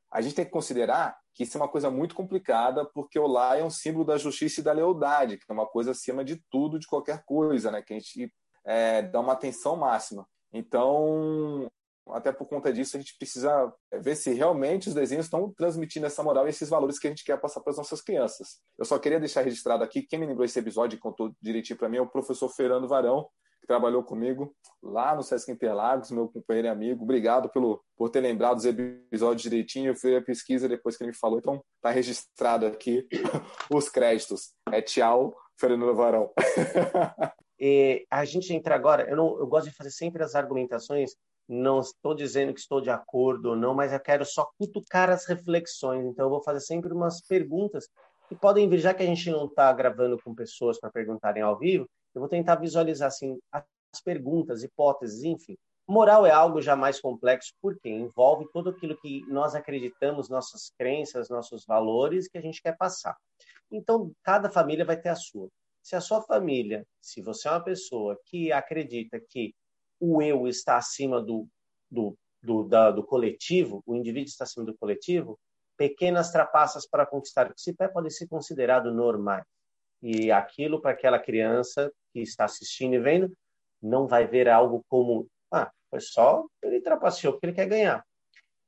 A 0.10 0.22
gente 0.22 0.36
tem 0.36 0.46
que 0.46 0.52
considerar 0.52 1.18
que 1.34 1.44
isso 1.44 1.58
é 1.58 1.62
uma 1.62 1.68
coisa 1.68 1.90
muito 1.90 2.16
complicada, 2.16 2.86
porque 2.86 3.18
o 3.18 3.28
lá 3.28 3.58
é 3.58 3.64
um 3.64 3.70
símbolo 3.70 4.06
da 4.06 4.18
justiça 4.18 4.62
e 4.62 4.64
da 4.64 4.72
lealdade, 4.72 5.38
que 5.38 5.46
é 5.50 5.54
uma 5.54 5.66
coisa 5.66 5.92
acima 5.92 6.24
de 6.24 6.42
tudo, 6.50 6.80
de 6.80 6.88
qualquer 6.88 7.24
coisa, 7.26 7.72
né? 7.72 7.82
Que 7.82 7.94
a 7.94 8.00
gente 8.00 8.34
é, 8.66 9.02
dá 9.02 9.20
uma 9.20 9.34
atenção 9.34 9.76
máxima. 9.76 10.28
Então, 10.54 11.68
até 12.10 12.32
por 12.32 12.48
conta 12.48 12.72
disso, 12.72 12.96
a 12.96 13.00
gente 13.00 13.18
precisa 13.18 13.74
é, 13.92 14.00
ver 14.00 14.16
se 14.16 14.32
realmente 14.34 14.90
os 14.90 14.94
desenhos 14.94 15.26
estão 15.26 15.52
transmitindo 15.52 16.06
essa 16.06 16.22
moral 16.22 16.46
e 16.46 16.50
esses 16.50 16.70
valores 16.70 17.00
que 17.00 17.08
a 17.08 17.10
gente 17.10 17.24
quer 17.24 17.40
passar 17.40 17.62
para 17.62 17.72
as 17.72 17.78
nossas 17.78 18.02
crianças. 18.02 18.60
Eu 18.78 18.86
só 18.86 19.00
queria 19.00 19.20
deixar 19.20 19.42
registrado 19.42 19.84
aqui, 19.84 20.04
quem 20.04 20.20
me 20.20 20.26
lembrou 20.26 20.46
esse 20.46 20.60
episódio 20.60 20.98
e 20.98 21.00
contou 21.00 21.34
direitinho 21.42 21.80
para 21.80 21.90
mim 21.90 21.98
é 21.98 22.02
o 22.02 22.10
professor 22.10 22.50
Fernando 22.50 22.88
Varão, 22.88 23.28
que 23.64 23.68
trabalhou 23.68 24.04
comigo 24.04 24.54
lá 24.82 25.16
no 25.16 25.24
Sesc 25.24 25.50
Interlagos, 25.50 26.12
meu 26.12 26.28
companheiro 26.28 26.68
e 26.68 26.70
amigo. 26.70 27.04
Obrigado 27.04 27.50
pelo, 27.50 27.82
por 27.96 28.10
ter 28.10 28.20
lembrado 28.20 28.58
os 28.58 28.66
episódios 28.66 29.42
direitinho. 29.42 29.92
Eu 29.92 29.96
fui 29.96 30.16
a 30.18 30.22
pesquisa 30.22 30.68
depois 30.68 30.98
que 30.98 31.04
ele 31.04 31.12
me 31.12 31.18
falou, 31.18 31.40
então 31.40 31.64
tá 31.82 31.90
registrado 31.90 32.66
aqui 32.66 33.08
os 33.74 33.88
créditos. 33.88 34.52
É 34.70 34.82
tchau, 34.82 35.34
Fernando 35.58 35.96
Varão. 35.96 36.32
E 37.66 38.06
a 38.12 38.26
gente 38.26 38.54
entra 38.54 38.76
agora, 38.76 39.10
eu, 39.10 39.16
não, 39.16 39.40
eu 39.40 39.48
gosto 39.48 39.70
de 39.70 39.76
fazer 39.76 39.92
sempre 39.92 40.22
as 40.22 40.36
argumentações, 40.36 41.12
não 41.48 41.80
estou 41.80 42.14
dizendo 42.14 42.54
que 42.54 42.60
estou 42.60 42.82
de 42.82 42.90
acordo 42.90 43.52
ou 43.52 43.56
não, 43.56 43.74
mas 43.74 43.94
eu 43.94 44.00
quero 44.02 44.26
só 44.26 44.50
cutucar 44.60 45.10
as 45.10 45.26
reflexões. 45.26 46.04
Então, 46.06 46.26
eu 46.26 46.30
vou 46.30 46.44
fazer 46.44 46.60
sempre 46.60 46.92
umas 46.92 47.22
perguntas 47.26 47.88
que 48.34 48.40
podem 48.40 48.68
vir, 48.68 48.80
já 48.80 48.94
que 48.94 49.04
a 49.04 49.06
gente 49.06 49.30
não 49.30 49.46
está 49.46 49.72
gravando 49.72 50.18
com 50.22 50.34
pessoas 50.34 50.80
para 50.80 50.92
perguntarem 50.92 51.44
ao 51.44 51.58
vivo, 51.58 51.88
eu 52.14 52.22
vou 52.22 52.30
tentar 52.30 52.56
visualizar 52.56 53.08
assim 53.08 53.40
as 53.52 54.02
perguntas, 54.04 54.64
hipóteses, 54.64 55.24
enfim. 55.24 55.56
Moral 55.88 56.26
é 56.26 56.32
algo 56.32 56.62
já 56.62 56.76
mais 56.76 57.00
complexo 57.00 57.54
porque 57.62 57.90
envolve 57.90 58.48
tudo 58.54 58.70
aquilo 58.70 58.98
que 58.98 59.22
nós 59.28 59.54
acreditamos, 59.54 60.30
nossas 60.30 60.72
crenças, 60.78 61.30
nossos 61.30 61.66
valores 61.66 62.28
que 62.28 62.38
a 62.38 62.42
gente 62.42 62.62
quer 62.62 62.78
passar. 62.78 63.16
Então, 63.72 64.12
cada 64.24 64.50
família 64.50 64.86
vai 64.86 65.00
ter 65.00 65.10
a 65.10 65.16
sua. 65.16 65.50
Se 65.82 65.96
a 65.96 66.02
sua 66.02 66.22
família, 66.22 66.86
se 67.02 67.22
você 67.22 67.48
é 67.48 67.52
uma 67.52 67.64
pessoa 67.64 68.18
que 68.26 68.52
acredita 68.52 69.20
que 69.20 69.54
o 70.00 70.22
eu 70.22 70.48
está 70.48 70.78
acima 70.78 71.22
do, 71.22 71.48
do, 71.92 72.16
do, 72.42 72.64
da, 72.64 72.92
do 72.92 73.04
coletivo, 73.04 73.84
o 73.86 73.96
indivíduo 73.96 74.30
está 74.30 74.46
acima 74.46 74.66
do 74.66 74.78
coletivo, 74.78 75.38
pequenas 75.78 76.32
trapaças 76.32 76.88
para 76.88 77.06
conquistar 77.06 77.48
o 77.48 77.54
que 77.54 77.62
se 77.62 77.74
pode 77.74 78.12
ser 78.12 78.28
considerado 78.28 78.94
normais. 78.94 79.46
E 80.02 80.32
aquilo 80.32 80.82
para 80.82 80.92
aquela 80.92 81.20
criança 81.20 81.92
que 82.12 82.20
está 82.22 82.46
assistindo 82.46 82.94
e 82.94 83.00
vendo 83.00 83.32
não 83.82 84.08
vai 84.08 84.28
ver 84.28 84.50
algo 84.50 84.84
como 84.88 85.28
ah, 85.52 85.72
foi 85.90 86.00
só 86.00 86.46
ele 86.62 86.82
trapaceou 86.82 87.34
porque 87.34 87.48
ele 87.48 87.54
quer 87.54 87.68
ganhar. 87.68 88.06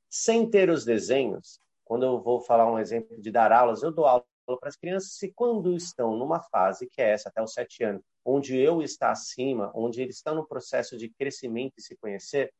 Sem 0.10 0.50
ter 0.50 0.70
os 0.70 0.86
desenhos, 0.86 1.60
quando 1.84 2.06
eu 2.06 2.22
vou 2.22 2.40
falar 2.42 2.72
um 2.72 2.80
exemplo 2.80 3.20
de 3.20 3.32
dar 3.32 3.52
aulas, 3.52 3.84
eu 3.84 3.92
dou 3.92 4.06
aula 4.06 4.26
para 4.60 4.70
as 4.70 4.76
crianças 4.76 5.14
se 5.14 5.32
quando 5.34 5.76
estão 5.76 6.16
numa 6.16 6.42
fase 6.42 6.88
que 6.88 7.02
é 7.02 7.12
essa, 7.12 7.30
até 7.30 7.42
os 7.42 7.54
sete 7.54 7.84
anos, 7.84 8.02
onde 8.24 8.58
eu 8.58 8.82
está 8.82 9.12
acima, 9.12 9.72
onde 9.74 10.02
eles 10.02 10.18
estão 10.18 10.36
no 10.36 10.48
processo 10.48 10.98
de 10.98 11.10
crescimento 11.10 11.74
e 11.78 11.82
se 11.82 11.96
conhecer, 11.98 12.54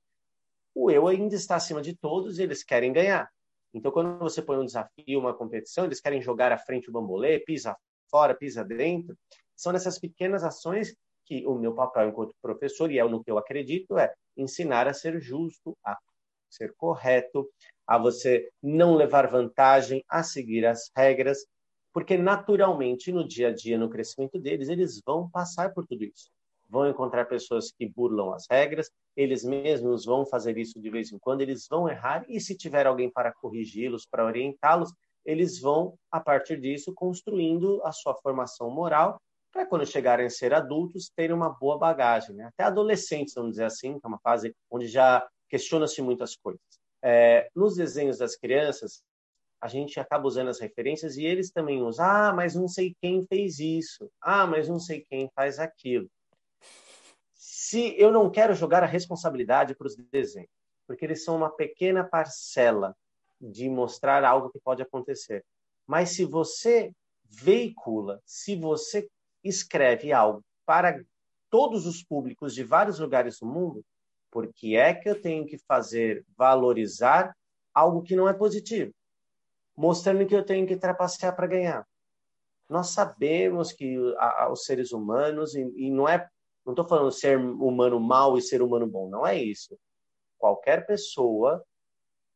o 0.74 0.92
eu 0.92 1.08
ainda 1.08 1.36
está 1.36 1.56
acima 1.56 1.82
de 1.82 1.96
todos 1.96 2.38
e 2.38 2.44
eles 2.44 2.64
querem 2.64 2.92
ganhar. 2.92 3.32
Então, 3.76 3.92
quando 3.92 4.18
você 4.18 4.42
põe 4.42 4.58
um 4.58 4.66
desafio, 4.66 5.20
uma 5.20 5.34
competição, 5.34 5.84
eles 5.84 6.00
querem 6.00 6.22
jogar 6.22 6.50
à 6.54 6.58
frente 6.58 6.90
o 6.90 6.94
bambolê, 6.94 7.40
pisa 7.40 7.76
fora, 8.10 8.34
pisa 8.34 8.64
dentro. 8.64 9.18
São 9.54 9.74
nessas 9.74 10.00
pequenas 10.00 10.46
ações 10.46 10.96
que 11.26 11.46
o 11.46 11.56
meu 11.56 11.76
papel 11.76 12.08
enquanto 12.08 12.34
professor, 12.42 12.90
e 12.90 13.00
é 13.00 13.04
no 13.04 13.22
que 13.22 13.30
eu 13.30 13.38
acredito, 13.38 13.98
é 13.98 14.14
ensinar 14.38 14.88
a 14.88 14.94
ser 14.94 15.20
justo, 15.20 15.78
a 15.86 15.98
ser 16.50 16.74
correto, 16.78 17.50
a 17.86 17.98
você 17.98 18.50
não 18.64 18.96
levar 18.96 19.28
vantagem, 19.28 20.02
a 20.08 20.24
seguir 20.24 20.66
as 20.66 20.90
regras, 20.96 21.46
porque 21.92 22.18
naturalmente 22.18 23.12
no 23.12 23.28
dia 23.28 23.50
a 23.50 23.54
dia, 23.54 23.78
no 23.78 23.90
crescimento 23.90 24.40
deles, 24.40 24.70
eles 24.70 25.02
vão 25.06 25.30
passar 25.30 25.74
por 25.74 25.86
tudo 25.86 26.06
isso. 26.06 26.30
Vão 26.68 26.90
encontrar 26.90 27.26
pessoas 27.26 27.72
que 27.72 27.88
burlam 27.88 28.34
as 28.34 28.46
regras, 28.50 28.90
eles 29.16 29.44
mesmos 29.44 30.06
vão 30.06 30.26
fazer 30.26 30.58
isso 30.58 30.80
de 30.80 30.90
vez 30.90 31.12
em 31.12 31.20
quando, 31.20 31.42
eles 31.42 31.68
vão 31.70 31.88
errar 31.88 32.26
e 32.28 32.40
se 32.40 32.58
tiver 32.58 32.88
alguém 32.88 33.10
para 33.10 33.34
corrigi-los, 33.34 34.06
para 34.06 34.26
orientá-los, 34.26 34.92
eles 35.26 35.60
vão 35.60 35.98
a 36.12 36.20
partir 36.20 36.60
disso 36.60 36.94
construindo 36.94 37.82
a 37.84 37.92
sua 37.92 38.16
formação 38.16 38.70
moral 38.70 39.20
para 39.52 39.66
quando 39.66 39.86
chegarem 39.86 40.26
a 40.26 40.30
ser 40.30 40.54
adultos 40.54 41.10
terem 41.16 41.36
uma 41.36 41.50
boa 41.50 41.78
bagagem, 41.78 42.36
né? 42.36 42.46
Até 42.46 42.64
adolescentes, 42.64 43.34
vamos 43.34 43.52
dizer 43.52 43.64
assim, 43.64 43.98
que 43.98 44.06
é 44.06 44.08
uma 44.08 44.20
fase 44.20 44.54
onde 44.70 44.88
já 44.88 45.26
questiona-se 45.50 46.02
muitas 46.02 46.36
coisas. 46.36 46.62
É, 47.02 47.50
nos 47.56 47.76
desenhos 47.76 48.18
das 48.18 48.36
crianças, 48.36 49.02
a 49.62 49.68
gente 49.68 50.00
acaba 50.00 50.28
usando 50.28 50.50
as 50.50 50.60
referências 50.60 51.16
e 51.16 51.26
eles 51.26 51.52
também 51.52 51.82
usam. 51.82 52.06
Ah, 52.06 52.34
mas 52.34 52.54
não 52.54 52.68
sei 52.68 52.94
quem 53.02 53.26
fez 53.26 53.60
isso. 53.60 54.12
Ah, 54.22 54.46
mas 54.46 54.68
não 54.68 54.80
sei 54.80 55.02
quem 55.02 55.30
faz 55.34 55.58
aquilo. 55.58 56.10
Se 57.48 57.96
eu 58.00 58.12
não 58.12 58.30
quero 58.30 58.54
jogar 58.54 58.84
a 58.84 58.88
responsabilidade 58.88 59.76
para 59.76 59.88
os 59.88 59.96
desenhos, 59.96 60.50
porque 60.88 61.06
eles 61.06 61.24
são 61.24 61.36
uma 61.36 61.50
pequena 61.50 62.04
parcela 62.04 62.96
de 63.40 63.70
mostrar 63.70 64.24
algo 64.24 64.50
que 64.50 64.60
pode 64.60 64.82
acontecer. 64.82 65.44
Mas 65.86 66.10
se 66.12 66.26
você 66.26 66.92
veicula, 67.24 68.22
se 68.26 68.56
você 68.56 69.08
escreve 69.44 70.12
algo 70.12 70.44
para 70.66 71.04
todos 71.50 71.86
os 71.86 72.04
públicos 72.04 72.54
de 72.54 72.64
vários 72.64 73.00
lugares 73.00 73.40
do 73.40 73.46
mundo, 73.46 73.84
por 74.32 74.52
que 74.54 74.76
é 74.76 74.94
que 74.94 75.10
eu 75.10 75.22
tenho 75.22 75.46
que 75.46 75.58
fazer 75.58 76.26
valorizar 76.38 77.36
algo 77.74 78.02
que 78.02 78.16
não 78.16 78.28
é 78.28 78.34
positivo? 78.34 78.94
mostrando 79.76 80.26
que 80.26 80.36
eu 80.36 80.46
tenho 80.46 80.66
que 80.66 80.78
trapacear 80.78 81.36
para 81.36 81.48
ganhar. 81.48 81.86
Nós 82.70 82.90
sabemos 82.90 83.72
que 83.72 83.98
a, 84.18 84.44
a, 84.44 84.52
os 84.52 84.64
seres 84.64 84.92
humanos, 84.92 85.54
e, 85.54 85.62
e 85.76 85.92
não 85.92 86.08
é, 86.08 86.28
não 86.66 86.74
estou 86.74 86.88
falando 86.88 87.12
ser 87.12 87.38
humano 87.38 88.00
mal 88.00 88.38
e 88.38 88.42
ser 88.42 88.62
humano 88.62 88.88
bom, 88.88 89.08
não 89.08 89.26
é 89.26 89.38
isso. 89.38 89.78
Qualquer 90.38 90.86
pessoa 90.86 91.64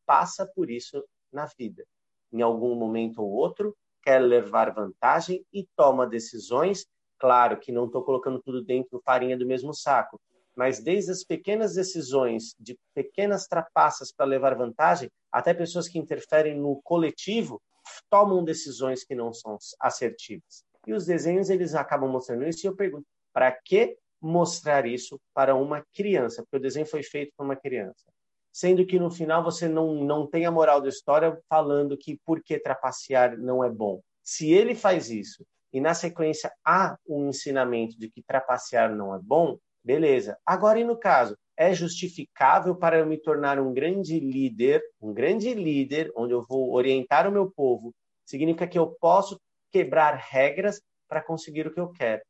passa 0.06 0.46
por 0.46 0.70
isso 0.70 1.04
na 1.32 1.46
vida. 1.46 1.84
Em 2.32 2.42
algum 2.42 2.74
momento 2.74 3.22
ou 3.22 3.30
outro, 3.30 3.76
quer 4.02 4.20
levar 4.20 4.72
vantagem 4.72 5.44
e 5.52 5.66
toma 5.76 6.06
decisões. 6.06 6.86
Claro 7.18 7.58
que 7.58 7.72
não 7.72 7.86
estou 7.86 8.02
colocando 8.02 8.40
tudo 8.40 8.62
dentro 8.62 9.02
farinha 9.04 9.36
do 9.36 9.46
mesmo 9.46 9.74
saco, 9.74 10.20
mas 10.56 10.80
desde 10.80 11.10
as 11.10 11.24
pequenas 11.24 11.74
decisões, 11.74 12.54
de 12.58 12.78
pequenas 12.94 13.46
trapaças 13.46 14.12
para 14.12 14.26
levar 14.26 14.56
vantagem, 14.56 15.10
até 15.30 15.52
pessoas 15.52 15.88
que 15.88 15.98
interferem 15.98 16.56
no 16.56 16.80
coletivo 16.82 17.60
tomam 18.08 18.44
decisões 18.44 19.04
que 19.04 19.14
não 19.14 19.32
são 19.32 19.58
assertivas. 19.80 20.64
E 20.86 20.92
os 20.92 21.06
desenhos 21.06 21.50
eles 21.50 21.74
acabam 21.74 22.10
mostrando 22.10 22.46
isso 22.46 22.66
e 22.66 22.68
eu 22.68 22.76
pergunto, 22.76 23.06
para 23.32 23.52
que 23.52 23.96
mostrar 24.20 24.86
isso 24.86 25.20
para 25.34 25.54
uma 25.54 25.84
criança? 25.94 26.42
Porque 26.42 26.56
o 26.56 26.60
desenho 26.60 26.86
foi 26.86 27.02
feito 27.02 27.32
para 27.36 27.44
uma 27.44 27.56
criança. 27.56 28.10
Sendo 28.52 28.84
que 28.84 28.98
no 28.98 29.10
final 29.10 29.44
você 29.44 29.68
não, 29.68 29.94
não 30.04 30.26
tem 30.26 30.44
a 30.44 30.50
moral 30.50 30.80
da 30.80 30.88
história 30.88 31.38
falando 31.48 31.96
que 31.96 32.18
por 32.24 32.42
que 32.42 32.58
trapacear 32.58 33.38
não 33.38 33.62
é 33.62 33.70
bom. 33.70 34.00
Se 34.22 34.52
ele 34.52 34.74
faz 34.74 35.10
isso 35.10 35.44
e 35.72 35.80
na 35.80 35.94
sequência 35.94 36.52
há 36.64 36.96
um 37.06 37.28
ensinamento 37.28 37.98
de 37.98 38.10
que 38.10 38.22
trapacear 38.22 38.94
não 38.94 39.14
é 39.14 39.18
bom, 39.20 39.56
beleza. 39.84 40.36
Agora, 40.44 40.80
e 40.80 40.84
no 40.84 40.96
caso, 40.96 41.36
é 41.56 41.72
justificável 41.72 42.74
para 42.74 42.98
eu 42.98 43.06
me 43.06 43.18
tornar 43.18 43.58
um 43.58 43.72
grande 43.72 44.18
líder, 44.18 44.82
um 45.00 45.12
grande 45.12 45.52
líder, 45.54 46.10
onde 46.16 46.32
eu 46.32 46.44
vou 46.48 46.72
orientar 46.72 47.28
o 47.28 47.32
meu 47.32 47.50
povo, 47.50 47.94
significa 48.24 48.66
que 48.66 48.78
eu 48.78 48.96
posso 49.00 49.38
quebrar 49.70 50.14
regras 50.14 50.80
para 51.08 51.22
conseguir 51.22 51.66
o 51.66 51.72
que 51.72 51.80
eu 51.80 51.90
quero. 51.90 52.22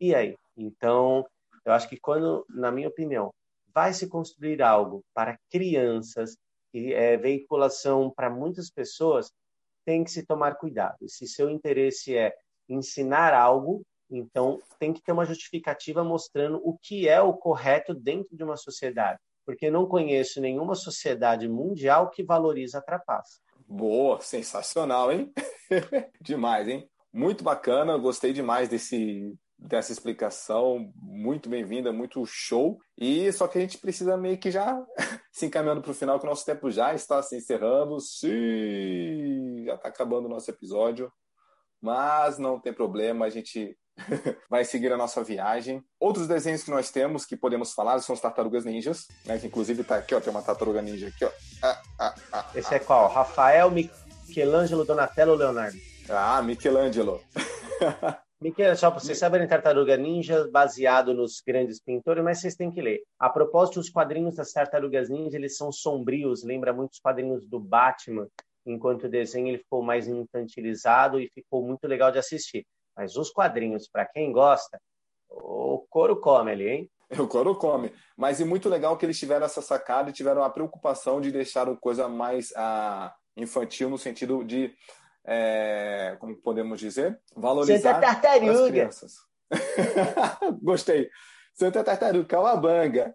E 0.00 0.14
aí? 0.14 0.36
Então, 0.56 1.26
eu 1.64 1.72
acho 1.72 1.88
que 1.88 1.98
quando, 1.98 2.44
na 2.48 2.70
minha 2.70 2.88
opinião, 2.88 3.32
vai 3.74 3.92
se 3.92 4.08
construir 4.08 4.62
algo 4.62 5.04
para 5.12 5.38
crianças 5.50 6.36
e 6.72 6.92
é, 6.92 7.16
veiculação 7.16 8.10
para 8.10 8.30
muitas 8.30 8.70
pessoas, 8.70 9.30
tem 9.84 10.02
que 10.04 10.10
se 10.10 10.24
tomar 10.24 10.56
cuidado. 10.56 11.08
Se 11.08 11.26
seu 11.26 11.48
interesse 11.48 12.16
é 12.16 12.34
ensinar 12.68 13.32
algo, 13.34 13.82
então 14.10 14.60
tem 14.78 14.92
que 14.92 15.02
ter 15.02 15.12
uma 15.12 15.24
justificativa 15.24 16.04
mostrando 16.04 16.60
o 16.64 16.76
que 16.78 17.08
é 17.08 17.20
o 17.20 17.32
correto 17.32 17.94
dentro 17.94 18.36
de 18.36 18.42
uma 18.42 18.56
sociedade. 18.56 19.18
Porque 19.44 19.70
não 19.70 19.86
conheço 19.86 20.40
nenhuma 20.40 20.74
sociedade 20.74 21.48
mundial 21.48 22.10
que 22.10 22.24
valoriza 22.24 22.78
a 22.78 22.82
trapaça. 22.82 23.38
Boa, 23.68 24.20
sensacional, 24.20 25.12
hein? 25.12 25.32
demais, 26.20 26.68
hein? 26.68 26.88
Muito 27.12 27.42
bacana, 27.44 27.96
gostei 27.96 28.32
demais 28.32 28.68
desse, 28.68 29.34
dessa 29.58 29.92
explicação, 29.92 30.92
muito 30.96 31.48
bem-vinda, 31.48 31.92
muito 31.92 32.24
show. 32.26 32.78
E 32.96 33.32
só 33.32 33.48
que 33.48 33.58
a 33.58 33.60
gente 33.60 33.78
precisa 33.78 34.16
meio 34.16 34.38
que 34.38 34.50
já 34.50 34.80
se 35.32 35.46
encaminhando 35.46 35.82
para 35.82 35.90
o 35.90 35.94
final, 35.94 36.18
que 36.18 36.26
o 36.26 36.28
nosso 36.28 36.44
tempo 36.44 36.70
já 36.70 36.94
está 36.94 37.22
se 37.22 37.36
encerrando. 37.36 37.98
Sim, 38.00 39.64
já 39.64 39.74
está 39.74 39.88
acabando 39.88 40.26
o 40.26 40.30
nosso 40.30 40.50
episódio, 40.50 41.10
mas 41.80 42.38
não 42.38 42.60
tem 42.60 42.72
problema, 42.72 43.24
a 43.26 43.30
gente 43.30 43.76
vai 44.50 44.64
seguir 44.64 44.92
a 44.92 44.96
nossa 44.96 45.22
viagem. 45.24 45.82
Outros 45.98 46.28
desenhos 46.28 46.62
que 46.62 46.70
nós 46.70 46.90
temos 46.90 47.24
que 47.24 47.36
podemos 47.36 47.72
falar 47.72 47.98
são 48.00 48.14
os 48.14 48.20
Tartarugas 48.20 48.64
Ninjas, 48.64 49.06
né? 49.24 49.38
Que 49.38 49.46
inclusive 49.46 49.82
está 49.82 49.96
aqui, 49.96 50.14
ó, 50.14 50.20
tem 50.20 50.30
uma 50.30 50.42
Tartaruga 50.42 50.82
Ninja 50.82 51.08
aqui, 51.08 51.24
ó. 51.24 51.30
Ah, 51.62 51.82
ah, 51.98 52.14
ah, 52.32 52.50
Esse 52.54 52.74
é 52.74 52.78
qual? 52.78 53.08
Rafael, 53.08 53.70
Michelangelo, 53.70 54.84
Donatello 54.84 55.32
ou 55.32 55.38
Leonardo? 55.38 55.76
Ah, 56.08 56.42
Michelangelo. 56.42 57.20
Miquel, 58.38 58.76
só 58.76 58.90
para 58.90 59.00
vocês 59.00 59.18
saberem, 59.18 59.48
Tartaruga 59.48 59.96
Ninja, 59.96 60.46
baseado 60.50 61.14
nos 61.14 61.40
grandes 61.40 61.80
pintores, 61.80 62.22
mas 62.22 62.38
vocês 62.38 62.54
têm 62.54 62.70
que 62.70 62.82
ler. 62.82 63.02
A 63.18 63.30
propósito, 63.30 63.80
os 63.80 63.88
quadrinhos 63.88 64.36
das 64.36 64.52
Tartarugas 64.52 65.08
Ninja, 65.08 65.38
eles 65.38 65.56
são 65.56 65.72
sombrios, 65.72 66.44
lembra 66.44 66.72
muito 66.72 66.92
os 66.92 67.00
quadrinhos 67.00 67.46
do 67.46 67.58
Batman, 67.58 68.28
enquanto 68.66 69.04
o 69.04 69.08
desenho 69.08 69.48
ele 69.48 69.58
ficou 69.58 69.82
mais 69.82 70.06
infantilizado 70.06 71.18
e 71.18 71.30
ficou 71.30 71.62
muito 71.62 71.86
legal 71.86 72.12
de 72.12 72.18
assistir. 72.18 72.66
Mas 72.94 73.16
os 73.16 73.30
quadrinhos, 73.30 73.88
para 73.88 74.04
quem 74.04 74.30
gosta, 74.32 74.78
o 75.30 75.86
couro 75.88 76.20
come 76.20 76.50
ali, 76.50 76.68
hein? 76.68 76.90
O 77.18 77.28
couro 77.28 77.54
come. 77.54 77.92
Mas 78.16 78.40
é 78.40 78.44
muito 78.44 78.68
legal 78.68 78.96
que 78.96 79.06
eles 79.06 79.18
tiveram 79.18 79.46
essa 79.46 79.62
sacada 79.62 80.10
e 80.10 80.12
tiveram 80.12 80.42
a 80.42 80.50
preocupação 80.50 81.20
de 81.20 81.30
deixar 81.30 81.68
a 81.68 81.76
coisa 81.76 82.08
mais 82.08 82.52
ah, 82.56 83.14
infantil 83.36 83.88
no 83.88 83.96
sentido 83.96 84.42
de 84.44 84.74
é, 85.26 86.16
como 86.20 86.36
podemos 86.36 86.78
dizer, 86.78 87.20
valorizar 87.34 87.94
Santa 87.94 88.06
Tartaruga. 88.06 88.52
as 88.52 88.68
crianças. 88.68 89.14
Gostei. 90.62 91.10
Santa 91.54 91.82
Tartaruga, 91.82 92.26
Calabanga. 92.26 93.12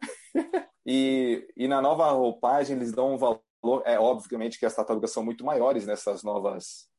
e, 0.86 1.48
e 1.56 1.68
na 1.68 1.82
nova 1.82 2.12
roupagem 2.12 2.76
eles 2.76 2.92
dão 2.92 3.14
um 3.14 3.18
valor. 3.18 3.42
É 3.86 4.00
obviamente 4.00 4.58
que 4.58 4.66
as 4.66 4.76
tartarugas 4.76 5.12
são 5.12 5.24
muito 5.24 5.46
maiores 5.46 5.86
nessas 5.86 6.24
novas 6.24 6.90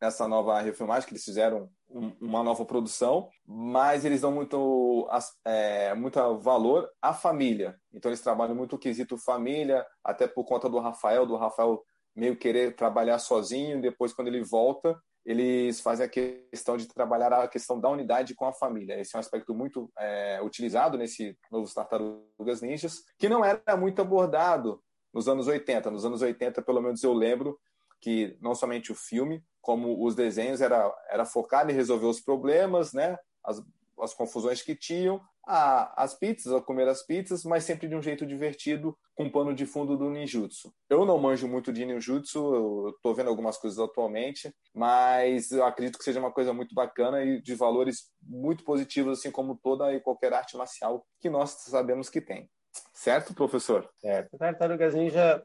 nessa 0.00 0.28
nova 0.28 0.60
refilmagem 0.60 1.06
que 1.08 1.12
eles 1.12 1.24
fizeram 1.24 1.68
um, 1.88 2.12
uma 2.20 2.42
nova 2.42 2.64
produção, 2.64 3.28
mas 3.44 4.04
eles 4.04 4.20
dão 4.20 4.30
muito 4.30 5.08
é, 5.44 5.94
muito 5.94 6.38
valor 6.38 6.88
à 7.02 7.12
família. 7.12 7.76
Então 7.92 8.08
eles 8.08 8.20
trabalham 8.20 8.54
muito 8.54 8.76
o 8.76 8.78
quesito 8.78 9.18
família, 9.18 9.84
até 10.04 10.26
por 10.26 10.44
conta 10.44 10.68
do 10.68 10.78
Rafael, 10.78 11.26
do 11.26 11.36
Rafael 11.36 11.82
meio 12.18 12.36
querer 12.36 12.74
trabalhar 12.74 13.18
sozinho, 13.18 13.80
depois 13.80 14.12
quando 14.12 14.28
ele 14.28 14.42
volta, 14.42 15.00
eles 15.24 15.80
fazem 15.80 16.04
a 16.04 16.08
questão 16.08 16.76
de 16.76 16.88
trabalhar 16.88 17.32
a 17.32 17.46
questão 17.46 17.78
da 17.78 17.88
unidade 17.88 18.34
com 18.34 18.46
a 18.46 18.52
família. 18.52 18.98
Esse 18.98 19.14
é 19.14 19.18
um 19.18 19.20
aspecto 19.20 19.54
muito 19.54 19.90
é, 19.98 20.40
utilizado 20.42 20.98
nesse 20.98 21.38
Novos 21.50 21.72
Tartarugas 21.72 22.60
Ninjas, 22.60 23.04
que 23.18 23.28
não 23.28 23.44
era 23.44 23.76
muito 23.76 24.02
abordado 24.02 24.82
nos 25.14 25.28
anos 25.28 25.46
80. 25.46 25.90
Nos 25.90 26.04
anos 26.04 26.22
80, 26.22 26.60
pelo 26.62 26.82
menos 26.82 27.02
eu 27.02 27.12
lembro 27.12 27.58
que 28.00 28.36
não 28.40 28.54
somente 28.54 28.90
o 28.90 28.96
filme, 28.96 29.44
como 29.60 30.04
os 30.04 30.14
desenhos 30.14 30.60
era, 30.60 30.92
era 31.08 31.24
focado 31.24 31.70
em 31.70 31.74
resolver 31.74 32.06
os 32.06 32.20
problemas, 32.20 32.92
né? 32.92 33.16
As, 33.44 33.62
as 34.00 34.14
confusões 34.14 34.62
que 34.62 34.74
tinham, 34.74 35.20
a, 35.48 36.04
as 36.04 36.14
pizzas, 36.14 36.52
a 36.52 36.60
comer 36.60 36.86
as 36.86 37.02
pizzas, 37.02 37.42
mas 37.42 37.64
sempre 37.64 37.88
de 37.88 37.96
um 37.96 38.02
jeito 38.02 38.26
divertido, 38.26 38.94
com 39.14 39.30
pano 39.30 39.54
de 39.54 39.64
fundo 39.64 39.96
do 39.96 40.10
ninjutsu. 40.10 40.70
Eu 40.90 41.06
não 41.06 41.18
manjo 41.18 41.48
muito 41.48 41.72
de 41.72 41.86
ninjutsu, 41.86 42.54
eu 42.54 42.90
estou 42.90 43.14
vendo 43.14 43.30
algumas 43.30 43.56
coisas 43.56 43.78
atualmente, 43.78 44.54
mas 44.74 45.50
eu 45.50 45.64
acredito 45.64 45.96
que 45.96 46.04
seja 46.04 46.20
uma 46.20 46.30
coisa 46.30 46.52
muito 46.52 46.74
bacana 46.74 47.24
e 47.24 47.40
de 47.40 47.54
valores 47.54 48.10
muito 48.22 48.62
positivos, 48.62 49.18
assim 49.18 49.30
como 49.30 49.58
toda 49.62 49.92
e 49.94 50.00
qualquer 50.00 50.34
arte 50.34 50.54
marcial 50.54 51.06
que 51.18 51.30
nós 51.30 51.50
sabemos 51.50 52.10
que 52.10 52.20
tem. 52.20 52.48
Certo, 52.92 53.32
professor? 53.32 53.88
Certo. 53.98 54.36
Tartarugas 54.36 54.94
Ninja, 54.94 55.42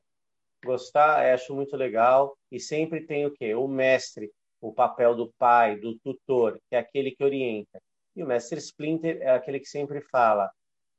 gostar, 0.66 1.34
acho 1.34 1.56
muito 1.56 1.78
legal. 1.78 2.38
E 2.52 2.60
sempre 2.60 3.08
tem 3.08 3.26
o 3.26 3.32
quê? 3.32 3.56
O 3.56 3.70
mestre, 3.70 4.30
o 4.60 4.74
papel 4.74 5.16
do 5.16 5.32
pai, 5.38 5.78
do 5.78 5.98
tutor, 6.00 6.60
que 6.70 6.76
é 6.76 6.80
aquele 6.80 7.12
que 7.12 7.24
orienta. 7.24 7.82
E 8.15 8.23
o 8.23 8.28
mestre 8.28 8.60
Splinter 8.60 9.17
é 9.21 9.32
aquele 9.32 9.60
que 9.60 9.67
sempre 9.67 10.02
fala: 10.02 10.52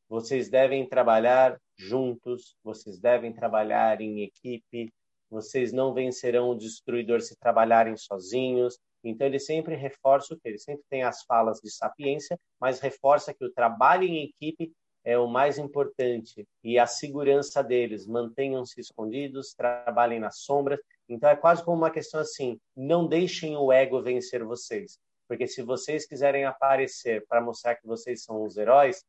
vocês 0.08 0.48
devem 0.48 0.88
trabalhar 0.88 1.60
juntos, 1.76 2.56
vocês 2.62 2.98
devem 2.98 3.32
trabalhar 3.32 4.00
em 4.00 4.22
equipe, 4.22 4.92
vocês 5.30 5.72
não 5.72 5.94
vencerão 5.94 6.50
o 6.50 6.54
destruidor 6.54 7.20
se 7.20 7.36
trabalharem 7.38 7.96
sozinhos. 7.96 8.78
Então 9.02 9.26
ele 9.26 9.38
sempre 9.38 9.74
reforça 9.74 10.34
o 10.34 10.38
que 10.38 10.48
ele 10.48 10.58
sempre 10.58 10.84
tem 10.88 11.02
as 11.02 11.22
falas 11.24 11.60
de 11.60 11.70
sapiência, 11.70 12.38
mas 12.60 12.80
reforça 12.80 13.34
que 13.34 13.44
o 13.44 13.52
trabalho 13.52 14.04
em 14.04 14.24
equipe 14.24 14.72
é 15.04 15.18
o 15.18 15.28
mais 15.28 15.58
importante 15.58 16.48
e 16.62 16.78
a 16.78 16.86
segurança 16.86 17.62
deles, 17.62 18.06
mantenham-se 18.06 18.80
escondidos, 18.80 19.52
trabalhem 19.52 20.18
nas 20.18 20.38
sombras. 20.38 20.80
Então 21.08 21.28
é 21.28 21.36
quase 21.36 21.62
como 21.62 21.76
uma 21.76 21.90
questão 21.90 22.20
assim: 22.20 22.58
não 22.74 23.06
deixem 23.06 23.56
o 23.56 23.70
ego 23.70 24.02
vencer 24.02 24.42
vocês. 24.42 24.98
Porque 25.28 25.46
se 25.46 25.62
vocês 25.62 26.06
quiserem 26.06 26.44
aparecer 26.44 27.24
para 27.26 27.40
mostrar 27.40 27.76
que 27.76 27.86
vocês 27.86 28.22
são 28.22 28.44
os 28.44 28.56
heróis, 28.56 29.04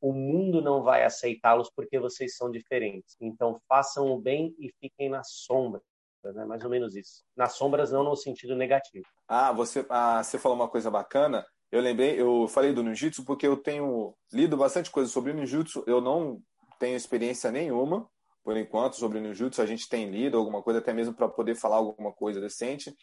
o 0.00 0.12
mundo 0.12 0.62
não 0.62 0.82
vai 0.82 1.04
aceitá-los 1.04 1.70
porque 1.74 1.98
vocês 1.98 2.36
são 2.36 2.50
diferentes. 2.50 3.16
Então 3.20 3.60
façam 3.68 4.06
o 4.06 4.20
bem 4.20 4.54
e 4.58 4.70
fiquem 4.80 5.08
na 5.08 5.22
sombra. 5.22 5.80
Né? 6.24 6.44
Mais 6.44 6.64
ou 6.64 6.70
menos 6.70 6.96
isso. 6.96 7.22
Nas 7.36 7.54
sombras, 7.54 7.92
não 7.92 8.04
no 8.04 8.16
sentido 8.16 8.56
negativo. 8.56 9.06
Ah, 9.28 9.52
você, 9.52 9.84
ah, 9.88 10.22
você 10.22 10.38
falou 10.38 10.56
uma 10.56 10.68
coisa 10.68 10.90
bacana. 10.90 11.46
Eu 11.70 11.80
lembrei, 11.80 12.20
eu 12.20 12.48
falei 12.48 12.72
do 12.72 12.82
ninjutsu 12.82 13.24
porque 13.24 13.46
eu 13.46 13.56
tenho 13.56 14.14
lido 14.32 14.56
bastante 14.56 14.90
coisa 14.90 15.08
sobre 15.08 15.30
o 15.30 15.34
ninjutsu. 15.34 15.84
Eu 15.86 16.00
não 16.00 16.42
tenho 16.78 16.96
experiência 16.96 17.52
nenhuma, 17.52 18.08
por 18.42 18.56
enquanto, 18.56 18.96
sobre 18.96 19.18
o 19.18 19.20
ninjutsu. 19.20 19.62
A 19.62 19.66
gente 19.66 19.88
tem 19.88 20.10
lido 20.10 20.36
alguma 20.36 20.62
coisa, 20.62 20.80
até 20.80 20.92
mesmo 20.92 21.14
para 21.14 21.28
poder 21.28 21.54
falar 21.54 21.76
alguma 21.76 22.12
coisa 22.12 22.40
decente. 22.40 22.94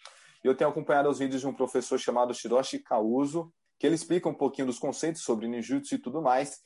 Eu 0.44 0.56
tenho 0.56 0.70
acompanhado 0.70 1.10
os 1.10 1.20
vídeos 1.20 1.42
de 1.42 1.48
um 1.48 1.54
professor 1.54 1.98
chamado 1.98 2.34
Shiroshi 2.34 2.80
Kauzo, 2.80 3.52
que 3.80 3.86
ele 3.86 3.96
explica 3.96 4.30
um 4.30 4.34
pouquinho 4.34 4.68
dos 4.68 4.80
conceitos 4.80 5.22
sobre 5.22 5.48
ninjutsu 5.48 5.96
e 5.96 6.00
tudo 6.00 6.22
mais. 6.22 6.60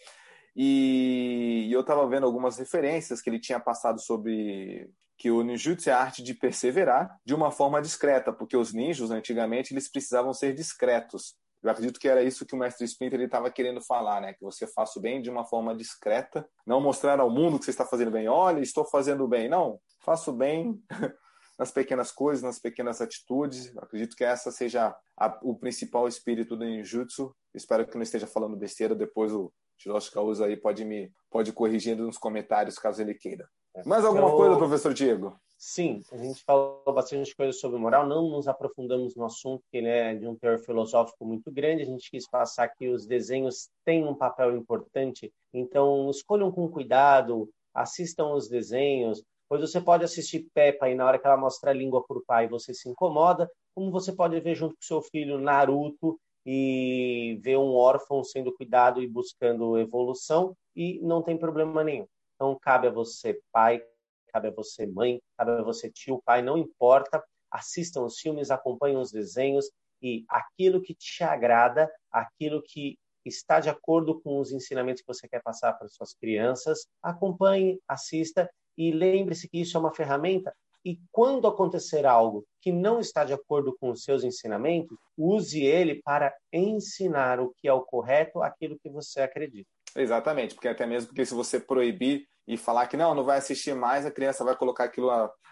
E 0.55 1.69
eu 1.71 1.81
estava 1.81 2.07
vendo 2.07 2.25
algumas 2.25 2.57
referências 2.57 3.21
que 3.21 3.29
ele 3.29 3.39
tinha 3.39 3.59
passado 3.59 4.01
sobre 4.01 4.89
que 5.17 5.29
o 5.29 5.43
ninjutsu 5.43 5.89
é 5.89 5.93
a 5.93 5.99
arte 5.99 6.23
de 6.23 6.33
perseverar 6.33 7.15
de 7.23 7.35
uma 7.35 7.51
forma 7.51 7.81
discreta, 7.81 8.33
porque 8.33 8.57
os 8.57 8.73
ninjas 8.73 9.11
antigamente 9.11 9.73
eles 9.73 9.89
precisavam 9.89 10.33
ser 10.33 10.53
discretos. 10.53 11.35
Eu 11.61 11.69
acredito 11.69 11.99
que 11.99 12.07
era 12.07 12.23
isso 12.23 12.45
que 12.45 12.55
o 12.55 12.57
mestre 12.57 12.85
Splinter 12.85 13.21
estava 13.21 13.51
querendo 13.51 13.79
falar, 13.81 14.19
né? 14.19 14.33
Que 14.33 14.43
você 14.43 14.65
faça 14.65 14.97
o 14.97 15.01
bem 15.01 15.21
de 15.21 15.29
uma 15.29 15.45
forma 15.45 15.75
discreta, 15.75 16.47
não 16.65 16.81
mostrar 16.81 17.19
ao 17.19 17.29
mundo 17.29 17.59
que 17.59 17.65
você 17.65 17.71
está 17.71 17.85
fazendo 17.85 18.09
bem. 18.09 18.27
Olha, 18.27 18.61
estou 18.61 18.83
fazendo 18.83 19.27
bem. 19.27 19.47
Não, 19.47 19.79
faço 19.99 20.33
bem 20.33 20.81
nas 21.57 21.71
pequenas 21.71 22.11
coisas, 22.11 22.43
nas 22.43 22.59
pequenas 22.59 23.01
atitudes. 23.01 23.75
acredito 23.77 24.15
que 24.15 24.23
essa 24.23 24.51
seja 24.51 24.95
a, 25.17 25.39
o 25.43 25.55
principal 25.55 26.07
espírito 26.07 26.55
do 26.55 26.65
ninjutsu. 26.65 27.35
Espero 27.53 27.85
que 27.85 27.95
não 27.95 28.03
esteja 28.03 28.27
falando 28.27 28.57
besteira. 28.57 28.95
Depois 28.95 29.31
o 29.33 29.51
Hiroshi 29.85 30.11
Kauza 30.11 30.45
aí 30.45 30.57
pode 30.57 30.85
me 30.85 31.11
pode 31.29 31.51
corrigir 31.51 31.95
nos 31.95 32.17
comentários 32.17 32.75
caso 32.75 33.01
ele 33.01 33.13
queira. 33.13 33.47
É. 33.75 33.83
Mais 33.87 34.03
alguma 34.03 34.27
então, 34.27 34.37
coisa, 34.37 34.57
professor 34.57 34.93
Diego? 34.93 35.39
Sim, 35.57 36.01
a 36.11 36.17
gente 36.17 36.43
falou 36.43 36.81
bastante 36.91 37.35
coisa 37.35 37.53
sobre 37.53 37.79
moral, 37.79 38.07
não 38.07 38.29
nos 38.29 38.47
aprofundamos 38.47 39.15
no 39.15 39.25
assunto, 39.25 39.63
que 39.71 39.77
ele 39.77 39.87
é 39.87 40.15
de 40.15 40.27
um 40.27 40.35
teor 40.35 40.57
filosófico 40.57 41.23
muito 41.23 41.51
grande. 41.51 41.83
A 41.83 41.85
gente 41.85 42.09
quis 42.09 42.27
passar 42.27 42.67
que 42.69 42.89
os 42.89 43.05
desenhos 43.05 43.69
têm 43.85 44.03
um 44.03 44.15
papel 44.15 44.57
importante, 44.57 45.31
então 45.53 46.09
escolham 46.09 46.51
com 46.51 46.67
cuidado, 46.67 47.47
assistam 47.73 48.33
os 48.33 48.49
desenhos, 48.49 49.23
Pois 49.51 49.59
você 49.59 49.81
pode 49.81 50.05
assistir 50.05 50.47
Peppa 50.53 50.87
e 50.87 50.95
na 50.95 51.05
hora 51.05 51.19
que 51.19 51.27
ela 51.27 51.35
mostra 51.35 51.71
a 51.71 51.73
língua 51.73 52.01
para 52.07 52.17
o 52.17 52.23
pai 52.25 52.47
você 52.47 52.73
se 52.73 52.87
incomoda, 52.87 53.51
como 53.75 53.91
você 53.91 54.13
pode 54.13 54.39
ver 54.39 54.55
junto 54.55 54.75
com 54.75 54.81
seu 54.81 55.01
filho 55.01 55.37
Naruto 55.37 56.17
e 56.45 57.37
ver 57.43 57.57
um 57.57 57.73
órfão 57.73 58.23
sendo 58.23 58.55
cuidado 58.55 59.03
e 59.03 59.07
buscando 59.09 59.77
evolução 59.77 60.55
e 60.73 61.01
não 61.01 61.21
tem 61.21 61.37
problema 61.37 61.83
nenhum. 61.83 62.07
Então 62.33 62.57
cabe 62.61 62.87
a 62.87 62.91
você 62.91 63.41
pai, 63.51 63.83
cabe 64.31 64.47
a 64.47 64.51
você 64.51 64.87
mãe, 64.87 65.21
cabe 65.37 65.51
a 65.51 65.63
você 65.63 65.91
tio, 65.91 66.21
pai, 66.23 66.41
não 66.41 66.57
importa. 66.57 67.21
Assistam 67.51 68.05
os 68.05 68.17
filmes, 68.19 68.51
acompanhem 68.51 68.95
os 68.95 69.11
desenhos 69.11 69.69
e 70.01 70.23
aquilo 70.29 70.81
que 70.81 70.95
te 70.95 71.25
agrada, 71.25 71.91
aquilo 72.09 72.63
que 72.63 72.97
está 73.25 73.59
de 73.59 73.69
acordo 73.69 74.21
com 74.21 74.39
os 74.39 74.53
ensinamentos 74.53 75.01
que 75.01 75.07
você 75.07 75.27
quer 75.27 75.43
passar 75.43 75.73
para 75.73 75.89
suas 75.89 76.13
crianças, 76.13 76.87
acompanhe, 77.03 77.77
assista 77.85 78.49
e 78.77 78.91
lembre-se 78.91 79.47
que 79.47 79.61
isso 79.61 79.77
é 79.77 79.79
uma 79.79 79.93
ferramenta 79.93 80.53
e 80.83 80.99
quando 81.11 81.47
acontecer 81.47 82.05
algo 82.05 82.45
que 82.59 82.71
não 82.71 82.99
está 82.99 83.23
de 83.23 83.33
acordo 83.33 83.75
com 83.79 83.91
os 83.91 84.03
seus 84.03 84.23
ensinamentos, 84.23 84.97
use 85.15 85.63
ele 85.63 86.01
para 86.03 86.33
ensinar 86.51 87.39
o 87.39 87.53
que 87.55 87.67
é 87.67 87.73
o 87.73 87.81
correto, 87.81 88.41
aquilo 88.41 88.79
que 88.79 88.89
você 88.89 89.21
acredita. 89.21 89.69
Exatamente, 89.95 90.55
porque 90.55 90.67
até 90.67 90.85
mesmo 90.85 91.09
porque 91.09 91.25
se 91.25 91.33
você 91.33 91.59
proibir 91.59 92.25
e 92.51 92.57
falar 92.57 92.85
que 92.87 92.97
não, 92.97 93.15
não 93.15 93.23
vai 93.23 93.37
assistir 93.37 93.73
mais, 93.73 94.05
a 94.05 94.11
criança 94.11 94.43
vai 94.43 94.53
colocar 94.57 94.83
aquilo, 94.83 95.09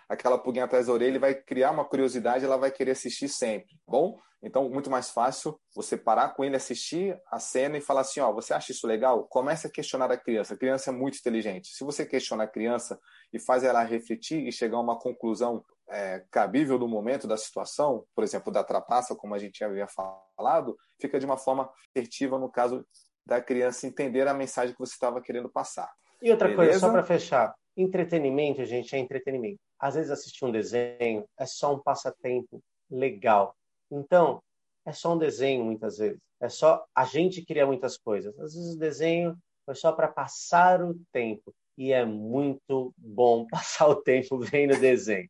aquela 0.10 0.38
pulguinha 0.38 0.66
atrás 0.66 0.88
da 0.88 0.92
orelha 0.92 1.18
vai 1.18 1.34
criar 1.34 1.72
uma 1.72 1.86
curiosidade, 1.86 2.44
ela 2.44 2.58
vai 2.58 2.70
querer 2.72 2.92
assistir 2.92 3.30
sempre, 3.30 3.70
tá 3.86 3.92
bom? 3.92 4.20
Então, 4.44 4.70
muito 4.70 4.90
mais 4.90 5.10
fácil 5.10 5.58
você 5.74 5.96
parar 5.96 6.34
com 6.34 6.44
ele, 6.44 6.58
assistir 6.58 7.18
a 7.32 7.40
cena 7.40 7.78
e 7.78 7.82
falar 7.82 8.02
assim, 8.02 8.20
ó, 8.20 8.34
você 8.34 8.54
acha 8.54 8.74
isso 8.74 8.86
legal? 8.86 9.24
Comece 9.30 9.68
a 9.68 9.70
questionar 9.70 10.12
a 10.12 10.18
criança. 10.18 10.54
A 10.54 10.58
criança 10.58 10.90
é 10.90 10.94
muito 10.94 11.18
inteligente. 11.18 11.70
Se 11.70 11.86
você 11.86 12.06
questiona 12.06 12.44
a 12.44 12.48
criança 12.48 13.00
e 13.32 13.40
faz 13.40 13.64
ela 13.64 13.82
refletir 13.84 14.46
e 14.46 14.52
chegar 14.52 14.78
a 14.78 14.82
uma 14.82 14.98
conclusão 15.00 15.64
é, 15.90 16.24
cabível 16.32 16.78
do 16.78 16.88
momento, 16.88 17.28
da 17.28 17.38
situação, 17.38 18.06
por 18.14 18.24
exemplo, 18.24 18.52
da 18.52 18.64
trapaça, 18.64 19.16
como 19.16 19.36
a 19.36 19.40
gente 19.40 19.64
havia 19.64 19.88
falado, 19.88 20.78
fica 21.00 21.18
de 21.20 21.26
uma 21.26 21.38
forma 21.38 21.70
assertiva 21.96 22.38
no 22.38 22.50
caso 22.50 22.86
da 23.26 23.42
criança 23.42 23.88
entender 23.88 24.28
a 24.28 24.34
mensagem 24.34 24.74
que 24.74 24.80
você 24.80 24.94
estava 24.94 25.22
querendo 25.22 25.50
passar. 25.50 25.90
E 26.22 26.32
outra 26.32 26.48
Beleza? 26.48 26.72
coisa, 26.72 26.80
só 26.80 26.92
para 26.92 27.04
fechar, 27.04 27.56
entretenimento, 27.76 28.64
gente, 28.66 28.96
é 28.96 29.00
entretenimento. 29.00 29.60
Às 29.80 29.96
vezes 29.96 30.12
assistir 30.12 30.46
um 30.46 30.52
desenho 30.52 31.26
é 31.38 31.46
só 31.46 31.74
um 31.74 31.80
passatempo 31.80 32.62
legal. 32.90 33.56
Então, 33.90 34.42
é 34.86 34.92
só 34.92 35.14
um 35.14 35.18
desenho 35.18 35.64
muitas 35.64 35.98
vezes. 35.98 36.20
É 36.42 36.50
só 36.50 36.86
a 36.96 37.06
gente 37.06 37.46
cria 37.46 37.66
muitas 37.66 37.98
coisas. 37.98 38.38
Às 38.40 38.54
vezes 38.54 38.76
o 38.76 38.80
desenho 38.80 39.38
foi 39.66 39.76
só 39.76 39.92
para 39.92 40.08
passar 40.08 40.82
o 40.84 41.00
tempo 41.12 41.54
e 41.78 41.92
é 41.94 42.06
muito 42.06 42.94
bom 42.98 43.46
passar 43.52 43.88
o 43.88 43.96
tempo 43.96 44.38
vendo 44.40 44.80
desenho. 44.80 45.30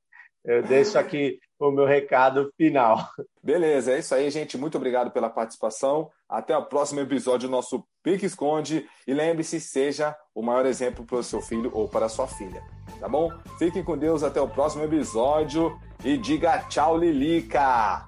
Eu 0.49 0.63
deixo 0.63 0.97
aqui 0.97 1.39
o 1.59 1.69
meu 1.69 1.85
recado 1.85 2.51
final. 2.57 3.07
Beleza, 3.43 3.91
é 3.91 3.99
isso 3.99 4.15
aí, 4.15 4.31
gente. 4.31 4.57
Muito 4.57 4.77
obrigado 4.77 5.12
pela 5.12 5.29
participação. 5.29 6.09
Até 6.27 6.57
o 6.57 6.65
próximo 6.65 6.99
episódio 7.01 7.47
do 7.47 7.51
nosso 7.51 7.85
Pique 8.01 8.25
Esconde. 8.25 8.89
E 9.05 9.13
lembre-se, 9.13 9.59
seja 9.59 10.15
o 10.33 10.41
maior 10.41 10.65
exemplo 10.65 11.05
para 11.05 11.17
o 11.17 11.23
seu 11.23 11.39
filho 11.39 11.69
ou 11.71 11.88
para 11.88 12.07
a 12.07 12.09
sua 12.09 12.25
filha. 12.25 12.63
Tá 12.99 13.07
bom? 13.07 13.31
Fiquem 13.59 13.83
com 13.83 13.95
Deus 13.95 14.23
até 14.23 14.41
o 14.41 14.49
próximo 14.49 14.83
episódio 14.83 15.79
e 16.03 16.17
diga 16.17 16.63
tchau, 16.67 16.97
Lilica! 16.97 18.07